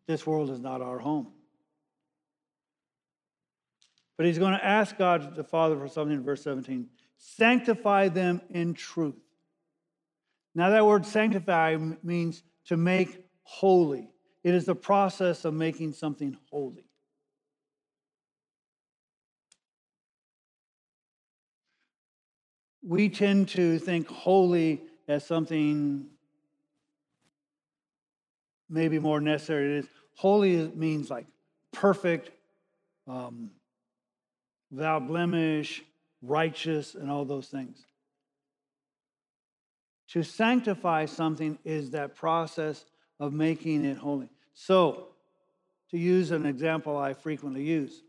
this 0.08 0.26
world 0.26 0.50
is 0.50 0.60
not 0.60 0.82
our 0.82 0.98
home. 0.98 1.28
But 4.16 4.26
he's 4.26 4.38
going 4.38 4.52
to 4.52 4.64
ask 4.64 4.98
God 4.98 5.36
the 5.36 5.44
Father 5.44 5.78
for 5.78 5.88
something 5.88 6.16
in 6.16 6.24
verse 6.24 6.42
17 6.42 6.88
sanctify 7.16 8.08
them 8.08 8.40
in 8.50 8.74
truth. 8.74 9.14
Now, 10.56 10.70
that 10.70 10.84
word 10.84 11.06
sanctify 11.06 11.78
means 12.02 12.42
to 12.66 12.76
make 12.76 13.24
holy, 13.42 14.08
it 14.44 14.54
is 14.54 14.64
the 14.64 14.74
process 14.74 15.44
of 15.44 15.54
making 15.54 15.92
something 15.92 16.36
holy. 16.50 16.84
We 22.84 23.08
tend 23.08 23.48
to 23.50 23.78
think 23.78 24.08
holy 24.08 24.82
as 25.06 25.24
something 25.24 26.06
maybe 28.68 28.98
more 28.98 29.20
necessary. 29.20 29.66
It 29.66 29.84
is 29.84 29.90
holy 30.16 30.68
means 30.74 31.10
like 31.10 31.26
perfect, 31.72 32.30
um, 33.06 33.50
without 34.70 35.06
blemish, 35.06 35.82
righteous, 36.22 36.94
and 36.94 37.10
all 37.10 37.24
those 37.24 37.48
things. 37.48 37.84
To 40.08 40.22
sanctify 40.22 41.06
something 41.06 41.58
is 41.64 41.90
that 41.90 42.14
process 42.14 42.84
of 43.22 43.32
making 43.32 43.84
it 43.84 43.96
holy. 43.96 44.28
So, 44.52 45.06
to 45.92 45.96
use 45.96 46.32
an 46.32 46.44
example 46.44 46.96
I 46.96 47.14
frequently 47.14 47.62
use, 47.62 48.02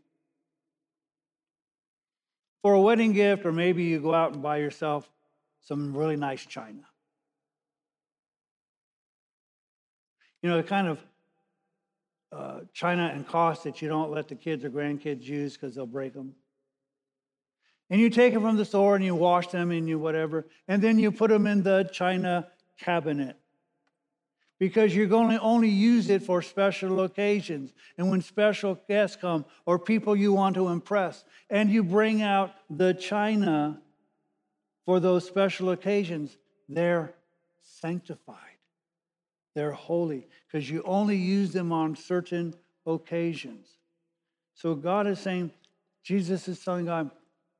for 2.62 2.74
a 2.74 2.80
wedding 2.80 3.12
gift, 3.12 3.46
or 3.46 3.52
maybe 3.52 3.84
you 3.84 4.00
go 4.00 4.12
out 4.12 4.32
and 4.32 4.42
buy 4.42 4.56
yourself 4.56 5.08
some 5.60 5.96
really 5.96 6.16
nice 6.16 6.44
china. 6.44 6.80
You 10.42 10.50
know, 10.50 10.56
the 10.56 10.64
kind 10.64 10.88
of 10.88 10.98
uh, 12.32 12.60
china 12.72 13.12
and 13.14 13.24
cost 13.24 13.62
that 13.64 13.80
you 13.80 13.88
don't 13.88 14.10
let 14.10 14.26
the 14.26 14.34
kids 14.34 14.64
or 14.64 14.70
grandkids 14.70 15.22
use 15.22 15.56
because 15.56 15.76
they'll 15.76 15.86
break 15.86 16.12
them. 16.12 16.34
And 17.88 18.00
you 18.00 18.10
take 18.10 18.32
them 18.32 18.42
from 18.42 18.56
the 18.56 18.64
store 18.64 18.96
and 18.96 19.04
you 19.04 19.14
wash 19.14 19.46
them 19.46 19.70
and 19.70 19.88
you 19.88 19.96
whatever, 19.96 20.48
and 20.66 20.82
then 20.82 20.98
you 20.98 21.12
put 21.12 21.30
them 21.30 21.46
in 21.46 21.62
the 21.62 21.88
china 21.92 22.48
cabinet 22.80 23.36
because 24.58 24.94
you're 24.94 25.06
going 25.06 25.30
to 25.30 25.40
only 25.40 25.68
use 25.68 26.10
it 26.10 26.22
for 26.22 26.40
special 26.40 27.00
occasions 27.00 27.72
and 27.98 28.10
when 28.10 28.22
special 28.22 28.80
guests 28.88 29.16
come 29.16 29.44
or 29.66 29.78
people 29.78 30.14
you 30.14 30.32
want 30.32 30.54
to 30.54 30.68
impress. 30.68 31.24
And 31.50 31.70
you 31.70 31.82
bring 31.82 32.22
out 32.22 32.52
the 32.70 32.94
china 32.94 33.80
for 34.84 35.00
those 35.00 35.26
special 35.26 35.70
occasions. 35.70 36.36
They're 36.68 37.14
sanctified. 37.60 38.38
They're 39.54 39.72
holy 39.72 40.26
because 40.46 40.68
you 40.70 40.82
only 40.84 41.16
use 41.16 41.52
them 41.52 41.72
on 41.72 41.96
certain 41.96 42.54
occasions. 42.86 43.68
So 44.54 44.74
God 44.74 45.06
is 45.06 45.18
saying, 45.18 45.50
Jesus 46.02 46.48
is 46.48 46.62
telling 46.62 46.86
God, 46.86 47.10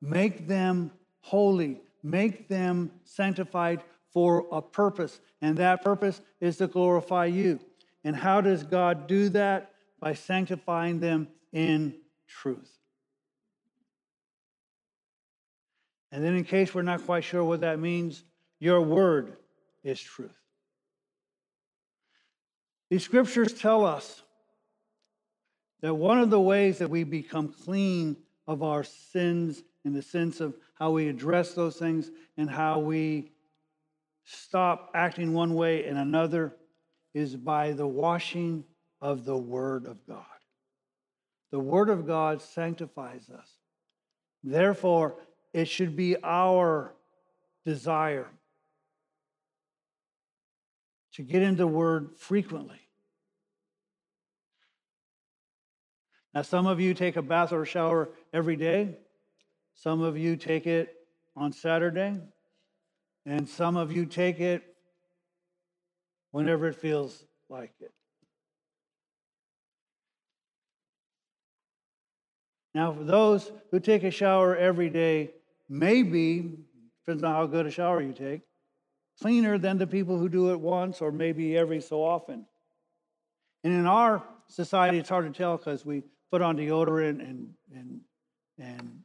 make 0.01 0.47
them 0.47 0.91
holy, 1.21 1.81
make 2.03 2.49
them 2.49 2.91
sanctified 3.05 3.83
for 4.15 4.47
a 4.51 4.63
purpose. 4.63 5.21
And 5.43 5.59
that 5.59 5.85
purpose 5.85 6.23
is 6.41 6.57
to 6.59 6.67
glorify 6.69 7.27
you. 7.27 7.61
And 8.05 8.17
how 8.17 8.41
does 8.41 8.63
God 8.63 9.07
do 9.07 9.29
that? 9.31 9.73
By 10.01 10.15
sanctifying 10.15 11.01
them 11.01 11.29
in 11.53 11.95
truth. 12.29 12.71
And 16.13 16.23
then, 16.23 16.37
in 16.37 16.45
case 16.45 16.73
we're 16.73 16.83
not 16.83 17.05
quite 17.05 17.25
sure 17.25 17.43
what 17.43 17.63
that 17.63 17.81
means, 17.81 18.23
your 18.61 18.81
word 18.81 19.37
is 19.83 20.01
truth. 20.01 20.31
These 22.89 23.03
scriptures 23.03 23.53
tell 23.53 23.85
us 23.85 24.23
that 25.81 25.95
one 25.95 26.21
of 26.21 26.31
the 26.31 26.41
ways 26.41 26.79
that 26.79 26.89
we 26.89 27.03
become 27.03 27.49
clean 27.49 28.17
of 28.47 28.63
our 28.63 28.85
sins, 28.85 29.65
in 29.85 29.93
the 29.93 30.03
sense 30.03 30.41
of 30.41 30.55
how 30.75 30.93
we 30.93 31.09
address 31.09 31.55
those 31.55 31.77
things 31.77 32.11
and 32.37 32.49
how 32.49 32.79
we 32.79 33.33
stop 34.25 34.91
acting 34.95 35.33
one 35.33 35.55
way 35.55 35.85
and 35.85 35.99
another, 35.99 36.57
is 37.15 37.37
by 37.37 37.73
the 37.73 37.87
washing 37.87 38.65
of 39.01 39.25
the 39.25 39.37
Word 39.37 39.87
of 39.87 40.05
God. 40.07 40.25
The 41.53 41.61
Word 41.61 41.89
of 41.89 42.07
God 42.07 42.43
sanctifies 42.43 43.31
us. 43.31 43.49
Therefore, 44.43 45.17
it 45.53 45.67
should 45.67 45.95
be 45.95 46.17
our 46.23 46.95
desire 47.65 48.27
to 51.13 51.23
get 51.23 51.43
into 51.43 51.59
the 51.59 51.67
Word 51.67 52.11
frequently. 52.19 52.81
Now, 56.35 56.43
some 56.43 56.67
of 56.67 56.81
you 56.81 56.95
take 56.95 57.15
a 57.15 57.23
bath 57.23 57.53
or 57.53 57.65
shower 57.65 58.09
every 58.33 58.57
day. 58.57 58.99
Some 59.77 60.03
of 60.03 60.19
you 60.19 60.35
take 60.37 60.67
it 60.67 60.93
on 61.37 61.53
Saturday. 61.53 62.19
And 63.27 63.49
some 63.49 63.77
of 63.77 63.93
you 63.93 64.07
take 64.07 64.41
it 64.41 64.63
whenever 66.31 66.69
it 66.69 66.75
feels 66.75 67.25
like 67.49 67.73
it. 67.81 67.93
Now, 72.75 72.93
for 72.93 73.05
those 73.05 73.53
who 73.71 73.79
take 73.79 74.03
a 74.03 74.11
shower 74.11 74.57
every 74.57 74.91
day, 74.91 75.31
maybe, 75.69 76.59
depends 77.07 77.23
on 77.23 77.33
how 77.33 77.47
good 77.47 77.67
a 77.67 77.71
shower 77.71 78.03
you 78.03 78.13
take, 78.13 78.43
cleaner 79.21 79.59
than 79.59 79.79
the 79.79 79.87
people 79.87 80.19
who 80.19 80.29
do 80.29 80.51
it 80.51 80.59
once 80.59 81.01
or 81.01 81.13
maybe 81.13 81.57
every 81.57 81.81
so 81.81 82.03
often. 82.03 82.47
And 83.63 83.73
in 83.73 83.87
our 83.87 84.23
society, 84.49 84.99
it's 84.99 85.09
hard 85.09 85.33
to 85.33 85.37
tell 85.37 85.57
because 85.57 85.87
we 85.87 86.03
put 86.33 86.43
on 86.43 86.57
deodorant 86.57 87.21
and, 87.21 87.55
and, 87.73 88.01
and 88.59 89.05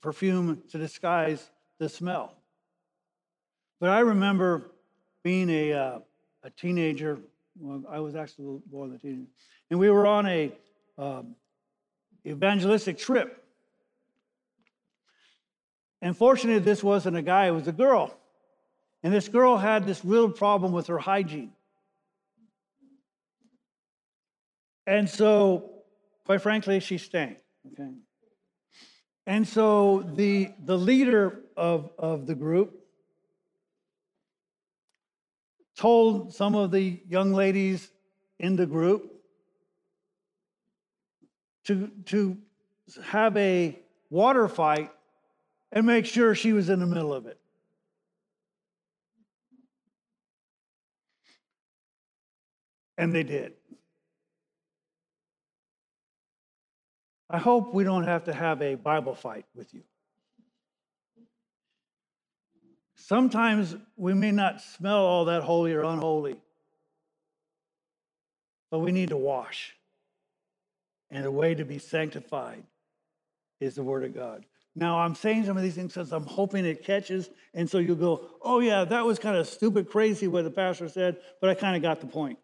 perfume 0.00 0.62
to 0.70 0.78
disguise 0.78 1.50
the 1.80 1.88
smell. 1.88 2.35
But 3.80 3.90
I 3.90 4.00
remember 4.00 4.70
being 5.22 5.50
a, 5.50 5.72
uh, 5.72 5.98
a 6.42 6.50
teenager. 6.50 7.18
Well, 7.58 7.82
I 7.90 8.00
was 8.00 8.14
actually 8.14 8.44
a 8.44 8.48
little 8.48 8.62
more 8.70 8.86
than 8.86 8.96
a 8.96 8.98
teenager. 8.98 9.30
And 9.70 9.78
we 9.78 9.90
were 9.90 10.06
on 10.06 10.26
a 10.26 10.52
um, 10.98 11.34
evangelistic 12.26 12.98
trip. 12.98 13.42
And 16.00 16.16
fortunately, 16.16 16.62
this 16.62 16.82
wasn't 16.82 17.16
a 17.16 17.22
guy, 17.22 17.46
it 17.46 17.50
was 17.50 17.68
a 17.68 17.72
girl. 17.72 18.16
And 19.02 19.12
this 19.12 19.28
girl 19.28 19.56
had 19.56 19.86
this 19.86 20.04
real 20.04 20.30
problem 20.30 20.72
with 20.72 20.86
her 20.88 20.98
hygiene. 20.98 21.52
And 24.86 25.08
so, 25.08 25.70
quite 26.24 26.40
frankly, 26.40 26.80
she 26.80 26.98
stank. 26.98 27.38
Okay. 27.72 27.90
And 29.26 29.46
so 29.46 30.08
the, 30.14 30.52
the 30.64 30.78
leader 30.78 31.40
of, 31.56 31.90
of 31.98 32.26
the 32.26 32.34
group 32.34 32.85
told 35.76 36.34
some 36.34 36.54
of 36.54 36.70
the 36.70 37.00
young 37.08 37.32
ladies 37.32 37.90
in 38.38 38.56
the 38.56 38.66
group 38.66 39.12
to, 41.64 41.90
to 42.06 42.36
have 43.04 43.36
a 43.36 43.78
water 44.10 44.48
fight 44.48 44.90
and 45.72 45.86
make 45.86 46.06
sure 46.06 46.34
she 46.34 46.52
was 46.52 46.70
in 46.70 46.80
the 46.80 46.86
middle 46.86 47.12
of 47.12 47.26
it. 47.26 47.38
And 52.98 53.14
they 53.14 53.24
did. 53.24 53.52
I 57.28 57.38
hope 57.38 57.74
we 57.74 57.84
don't 57.84 58.04
have 58.04 58.24
to 58.24 58.32
have 58.32 58.62
a 58.62 58.76
Bible 58.76 59.14
fight 59.14 59.44
with 59.54 59.74
you. 59.74 59.82
Sometimes 63.06 63.76
we 63.96 64.14
may 64.14 64.32
not 64.32 64.60
smell 64.60 64.98
all 64.98 65.26
that 65.26 65.44
holy 65.44 65.72
or 65.72 65.84
unholy, 65.84 66.40
but 68.68 68.80
we 68.80 68.90
need 68.90 69.10
to 69.10 69.16
wash. 69.16 69.76
And 71.08 71.24
the 71.24 71.30
way 71.30 71.54
to 71.54 71.64
be 71.64 71.78
sanctified 71.78 72.64
is 73.60 73.76
the 73.76 73.84
Word 73.84 74.02
of 74.02 74.12
God. 74.12 74.44
Now, 74.74 74.98
I'm 74.98 75.14
saying 75.14 75.46
some 75.46 75.56
of 75.56 75.62
these 75.62 75.76
things 75.76 75.94
because 75.94 76.10
I'm 76.10 76.26
hoping 76.26 76.64
it 76.64 76.82
catches. 76.82 77.30
And 77.54 77.70
so 77.70 77.78
you'll 77.78 77.94
go, 77.94 78.28
oh, 78.42 78.58
yeah, 78.58 78.82
that 78.82 79.06
was 79.06 79.20
kind 79.20 79.36
of 79.36 79.46
stupid, 79.46 79.88
crazy 79.88 80.26
what 80.26 80.42
the 80.42 80.50
pastor 80.50 80.88
said, 80.88 81.18
but 81.40 81.48
I 81.48 81.54
kind 81.54 81.76
of 81.76 81.82
got 81.82 82.00
the 82.00 82.08
point. 82.08 82.40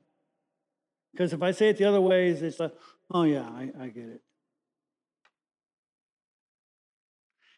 Because 1.10 1.32
if 1.32 1.42
I 1.42 1.50
say 1.50 1.70
it 1.70 1.76
the 1.76 1.86
other 1.86 2.00
ways, 2.00 2.40
it's 2.40 2.60
like, 2.60 2.72
oh, 3.10 3.24
yeah, 3.24 3.42
I, 3.42 3.72
I 3.80 3.88
get 3.88 4.04
it. 4.04 4.22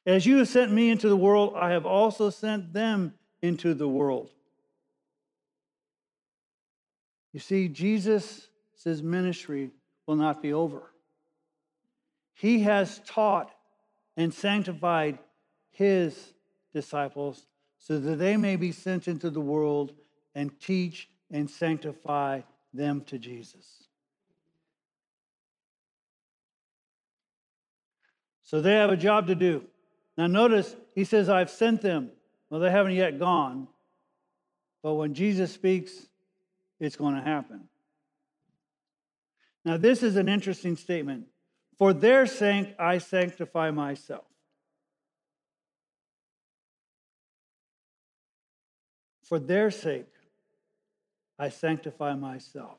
As 0.07 0.27
you 0.27 0.39
have 0.39 0.49
sent 0.49 0.71
me 0.71 0.91
into 0.91 1.09
the 1.09 1.17
world, 1.17 1.55
I 1.57 1.71
have 1.71 1.87
also 1.87 2.31
sent 2.31 2.73
them 2.73 3.15
into 3.41 3.75
the 3.75 3.89
world. 3.89 4.31
You 7.33 7.41
see, 7.41 7.69
Jesus' 7.69 8.49
ministry 8.85 9.71
will 10.07 10.17
not 10.17 10.43
be 10.43 10.53
over. 10.53 10.83
He 12.35 12.61
has 12.61 13.01
taught 13.07 13.51
and 14.17 14.33
sanctified 14.33 15.19
his 15.71 16.33
disciples 16.73 17.47
so 17.79 17.99
that 17.99 18.17
they 18.17 18.37
may 18.37 18.57
be 18.57 18.73
sent 18.73 19.09
into 19.09 19.31
the 19.31 19.41
world 19.41 19.93
and 20.35 20.59
teach 20.61 21.09
and 21.31 21.51
sanctify 21.51 22.41
them 22.73 23.01
to 23.03 23.19
Jesus. 23.19 23.89
So 28.43 28.61
they 28.61 28.75
have 28.75 28.91
a 28.91 28.97
job 28.97 29.27
to 29.29 29.35
do. 29.35 29.65
Now, 30.17 30.27
notice 30.27 30.77
he 30.95 31.05
says, 31.05 31.29
I've 31.29 31.51
sent 31.51 31.83
them. 31.83 32.11
Well, 32.49 32.61
they 32.61 32.71
haven't 32.71 32.95
yet 32.95 33.19
gone. 33.19 33.69
But 34.83 34.95
when 34.95 35.15
Jesus 35.15 35.53
speaks, 35.53 35.93
it's 36.79 36.97
going 36.97 37.15
to 37.15 37.23
happen. 37.23 37.69
Now, 39.65 39.77
this 39.77 40.03
is 40.03 40.17
an 40.17 40.29
interesting 40.29 40.77
statement. 40.77 41.27
For 41.79 41.93
their 41.93 42.27
sake, 42.27 42.75
I 42.79 42.99
sanctify 42.99 43.71
myself. 43.71 44.25
For 49.23 49.39
their 49.39 49.71
sake, 49.71 50.07
I 51.39 51.49
sanctify 51.49 52.15
myself. 52.15 52.79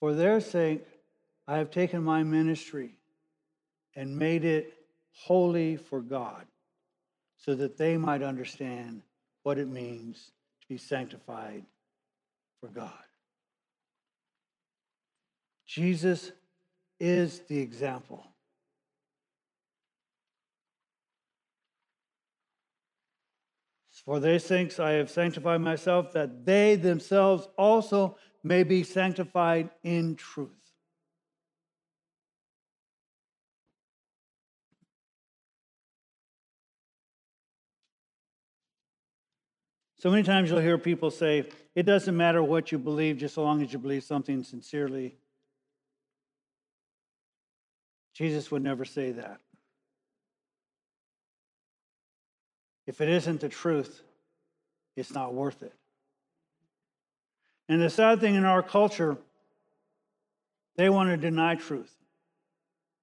For 0.00 0.14
their 0.14 0.40
sake, 0.40 0.84
I 1.46 1.58
have 1.58 1.70
taken 1.70 2.02
my 2.02 2.22
ministry 2.22 2.98
and 3.94 4.16
made 4.16 4.44
it 4.44 4.75
holy 5.16 5.76
for 5.76 6.00
God, 6.00 6.46
so 7.36 7.54
that 7.54 7.76
they 7.76 7.96
might 7.96 8.22
understand 8.22 9.02
what 9.42 9.58
it 9.58 9.68
means 9.68 10.32
to 10.60 10.68
be 10.68 10.78
sanctified 10.78 11.64
for 12.60 12.68
God. 12.68 12.92
Jesus 15.66 16.32
is 17.00 17.40
the 17.48 17.58
example. 17.58 18.26
For 24.04 24.20
their 24.20 24.38
sakes 24.38 24.78
I 24.78 24.92
have 24.92 25.10
sanctified 25.10 25.60
myself, 25.60 26.12
that 26.12 26.44
they 26.46 26.76
themselves 26.76 27.48
also 27.58 28.16
may 28.44 28.62
be 28.62 28.84
sanctified 28.84 29.70
in 29.82 30.14
truth. 30.14 30.65
So 39.98 40.10
many 40.10 40.22
times 40.22 40.50
you'll 40.50 40.60
hear 40.60 40.76
people 40.76 41.10
say, 41.10 41.48
it 41.74 41.84
doesn't 41.84 42.16
matter 42.16 42.42
what 42.42 42.70
you 42.70 42.78
believe, 42.78 43.16
just 43.16 43.34
so 43.34 43.42
long 43.42 43.62
as 43.62 43.72
you 43.72 43.78
believe 43.78 44.04
something 44.04 44.42
sincerely. 44.44 45.16
Jesus 48.12 48.50
would 48.50 48.62
never 48.62 48.84
say 48.84 49.12
that. 49.12 49.40
If 52.86 53.00
it 53.00 53.08
isn't 53.08 53.40
the 53.40 53.48
truth, 53.48 54.02
it's 54.96 55.12
not 55.12 55.34
worth 55.34 55.62
it. 55.62 55.74
And 57.68 57.82
the 57.82 57.90
sad 57.90 58.20
thing 58.20 58.36
in 58.36 58.44
our 58.44 58.62
culture, 58.62 59.16
they 60.76 60.88
want 60.88 61.10
to 61.10 61.16
deny 61.16 61.56
truth. 61.56 61.92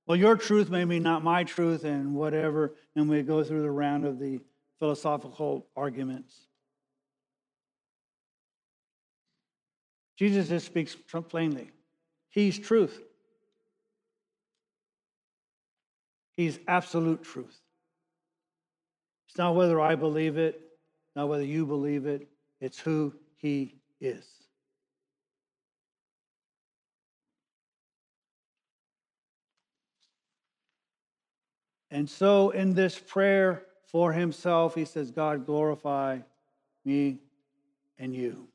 Well, 0.06 0.18
your 0.18 0.36
truth 0.38 0.70
may 0.70 0.86
be 0.86 1.00
not 1.00 1.24
my 1.24 1.44
truth, 1.44 1.86
and 1.86 2.14
whatever, 2.14 2.76
and 2.96 3.10
we 3.10 3.22
go 3.24 3.44
through 3.44 3.62
the 3.62 3.72
round 3.72 4.06
of 4.06 4.20
the 4.20 4.40
philosophical 4.80 5.66
arguments. 5.76 6.48
Jesus 10.17 10.49
just 10.49 10.65
speaks 10.65 10.95
plainly. 11.30 11.71
He's 12.30 12.58
truth. 12.58 13.02
He's 16.36 16.59
absolute 16.68 17.24
truth. 17.24 17.59
It's 19.28 19.38
not 19.38 19.55
whether 19.55 19.80
I 19.80 19.95
believe 19.95 20.38
it, 20.38 20.61
not 21.16 21.30
whether 21.30 21.43
you 21.43 21.66
believe 21.66 22.05
it, 22.05 22.28
it's 22.59 22.80
who 22.80 23.14
he 23.38 23.76
is. 23.99 24.26
And 31.91 32.09
so, 32.09 32.49
in 32.49 32.74
this 32.74 32.97
prayer 32.97 33.66
for 33.86 34.11
himself, 34.11 34.74
he 34.74 34.84
says, 34.84 35.11
God, 35.11 35.45
glorify 35.45 36.20
me 36.84 37.20
and 37.99 38.16
you. 38.16 38.47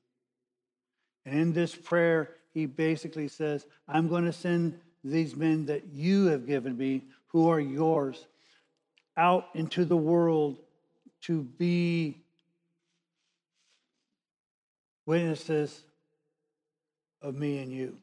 And 1.28 1.38
in 1.38 1.52
this 1.52 1.74
prayer, 1.74 2.30
he 2.54 2.64
basically 2.64 3.28
says, 3.28 3.66
I'm 3.86 4.08
going 4.08 4.24
to 4.24 4.32
send 4.32 4.80
these 5.04 5.36
men 5.36 5.66
that 5.66 5.86
you 5.92 6.26
have 6.26 6.46
given 6.46 6.76
me, 6.76 7.02
who 7.26 7.48
are 7.48 7.60
yours, 7.60 8.26
out 9.16 9.48
into 9.54 9.84
the 9.84 9.96
world 9.96 10.58
to 11.22 11.42
be 11.42 12.22
witnesses 15.06 15.82
of 17.20 17.34
me 17.34 17.58
and 17.58 17.72
you. 17.72 17.98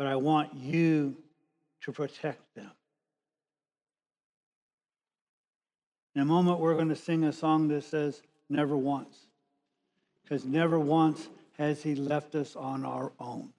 but 0.00 0.06
I 0.06 0.16
want 0.16 0.54
you 0.54 1.14
to 1.82 1.92
protect 1.92 2.54
them. 2.54 2.70
In 6.14 6.22
a 6.22 6.24
moment, 6.24 6.58
we're 6.58 6.74
going 6.74 6.88
to 6.88 6.96
sing 6.96 7.24
a 7.24 7.32
song 7.34 7.68
that 7.68 7.84
says, 7.84 8.22
Never 8.48 8.78
Once. 8.78 9.26
Because 10.30 10.44
never 10.44 10.78
once 10.78 11.28
has 11.58 11.82
He 11.82 11.96
left 11.96 12.36
us 12.36 12.54
on 12.54 12.86
our 12.86 13.10
own. 13.18 13.52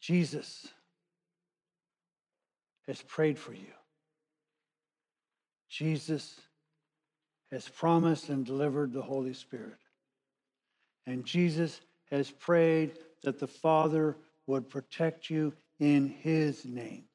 Jesus 0.00 0.66
has 2.86 3.02
prayed 3.02 3.38
for 3.38 3.52
you. 3.52 3.74
Jesus 5.68 6.40
has 7.52 7.68
promised 7.68 8.30
and 8.30 8.46
delivered 8.46 8.94
the 8.94 9.02
Holy 9.02 9.34
Spirit. 9.34 9.76
And 11.06 11.26
Jesus 11.26 11.78
has 12.10 12.30
prayed 12.30 12.98
that 13.22 13.38
the 13.38 13.46
Father 13.46 14.16
would 14.46 14.70
protect 14.70 15.28
you 15.28 15.52
in 15.78 16.08
His 16.08 16.64
name. 16.64 17.07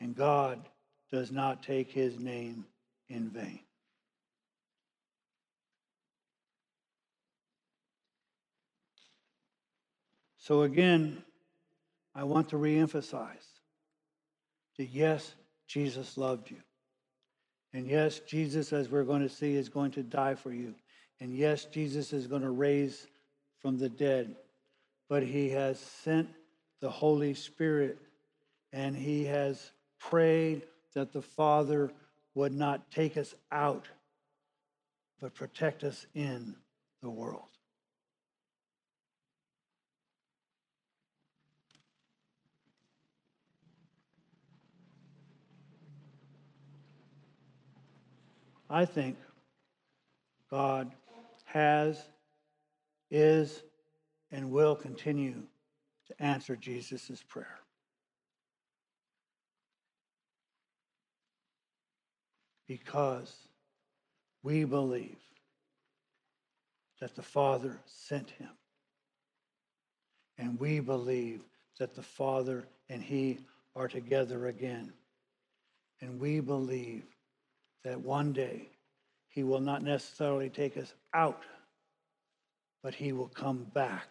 And 0.00 0.14
God 0.14 0.68
does 1.10 1.32
not 1.32 1.62
take 1.62 1.90
His 1.90 2.18
name 2.18 2.64
in 3.08 3.30
vain. 3.30 3.60
So 10.38 10.62
again, 10.62 11.22
I 12.14 12.24
want 12.24 12.48
to 12.50 12.56
reemphasize 12.56 13.44
that 14.78 14.86
yes, 14.86 15.34
Jesus 15.66 16.16
loved 16.16 16.50
you. 16.50 16.56
And 17.74 17.86
yes, 17.86 18.20
Jesus, 18.20 18.72
as 18.72 18.88
we're 18.88 19.04
going 19.04 19.20
to 19.20 19.28
see, 19.28 19.56
is 19.56 19.68
going 19.68 19.90
to 19.90 20.02
die 20.02 20.34
for 20.34 20.52
you. 20.52 20.74
And 21.20 21.34
yes, 21.34 21.66
Jesus 21.66 22.12
is 22.12 22.26
going 22.26 22.42
to 22.42 22.50
raise 22.50 23.06
from 23.60 23.76
the 23.76 23.88
dead. 23.88 24.36
But 25.08 25.22
he 25.22 25.50
has 25.50 25.78
sent 25.78 26.28
the 26.80 26.90
Holy 26.90 27.34
Spirit 27.34 27.98
and 28.72 28.96
he 28.96 29.24
has 29.24 29.72
prayed 29.98 30.62
that 30.94 31.12
the 31.12 31.22
Father 31.22 31.90
would 32.34 32.52
not 32.52 32.90
take 32.90 33.16
us 33.16 33.34
out, 33.50 33.88
but 35.20 35.34
protect 35.34 35.84
us 35.84 36.06
in 36.14 36.54
the 37.02 37.10
world. 37.10 37.42
I 48.70 48.84
think 48.84 49.16
God 50.50 50.92
has, 51.44 52.02
is, 53.10 53.62
and 54.30 54.50
will 54.50 54.76
continue 54.76 55.42
to 56.06 56.22
answer 56.22 56.54
Jesus' 56.54 57.22
prayer. 57.26 57.60
Because 62.68 63.34
we 64.42 64.64
believe 64.64 65.16
that 67.00 67.16
the 67.16 67.22
Father 67.22 67.78
sent 67.86 68.30
him. 68.30 68.50
And 70.36 70.60
we 70.60 70.78
believe 70.78 71.42
that 71.78 71.94
the 71.94 72.02
Father 72.02 72.64
and 72.88 73.02
he 73.02 73.38
are 73.74 73.88
together 73.88 74.46
again. 74.46 74.92
And 76.00 76.20
we 76.20 76.40
believe 76.40 77.04
that 77.84 78.00
one 78.00 78.32
day 78.32 78.68
he 79.28 79.42
will 79.42 79.60
not 79.60 79.82
necessarily 79.82 80.48
take 80.48 80.76
us 80.76 80.94
out, 81.14 81.42
but 82.82 82.94
he 82.94 83.12
will 83.12 83.28
come 83.28 83.66
back. 83.74 84.08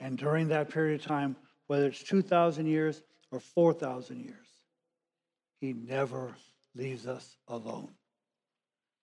And 0.00 0.16
during 0.16 0.48
that 0.48 0.70
period 0.70 1.00
of 1.00 1.06
time, 1.06 1.36
whether 1.66 1.86
it's 1.86 2.02
2,000 2.02 2.66
years 2.66 3.02
or 3.30 3.40
4,000 3.40 4.20
years, 4.24 4.46
he 5.60 5.72
never 5.72 6.34
leaves 6.74 7.06
us 7.06 7.36
alone. 7.48 7.90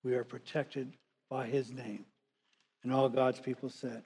We 0.04 0.16
are 0.16 0.24
protected 0.24 0.94
by 1.30 1.48
his 1.48 1.72
name. 1.72 2.06
And 2.84 2.94
all 2.94 3.10
God's 3.10 3.40
people 3.40 3.70
said, 3.70 4.04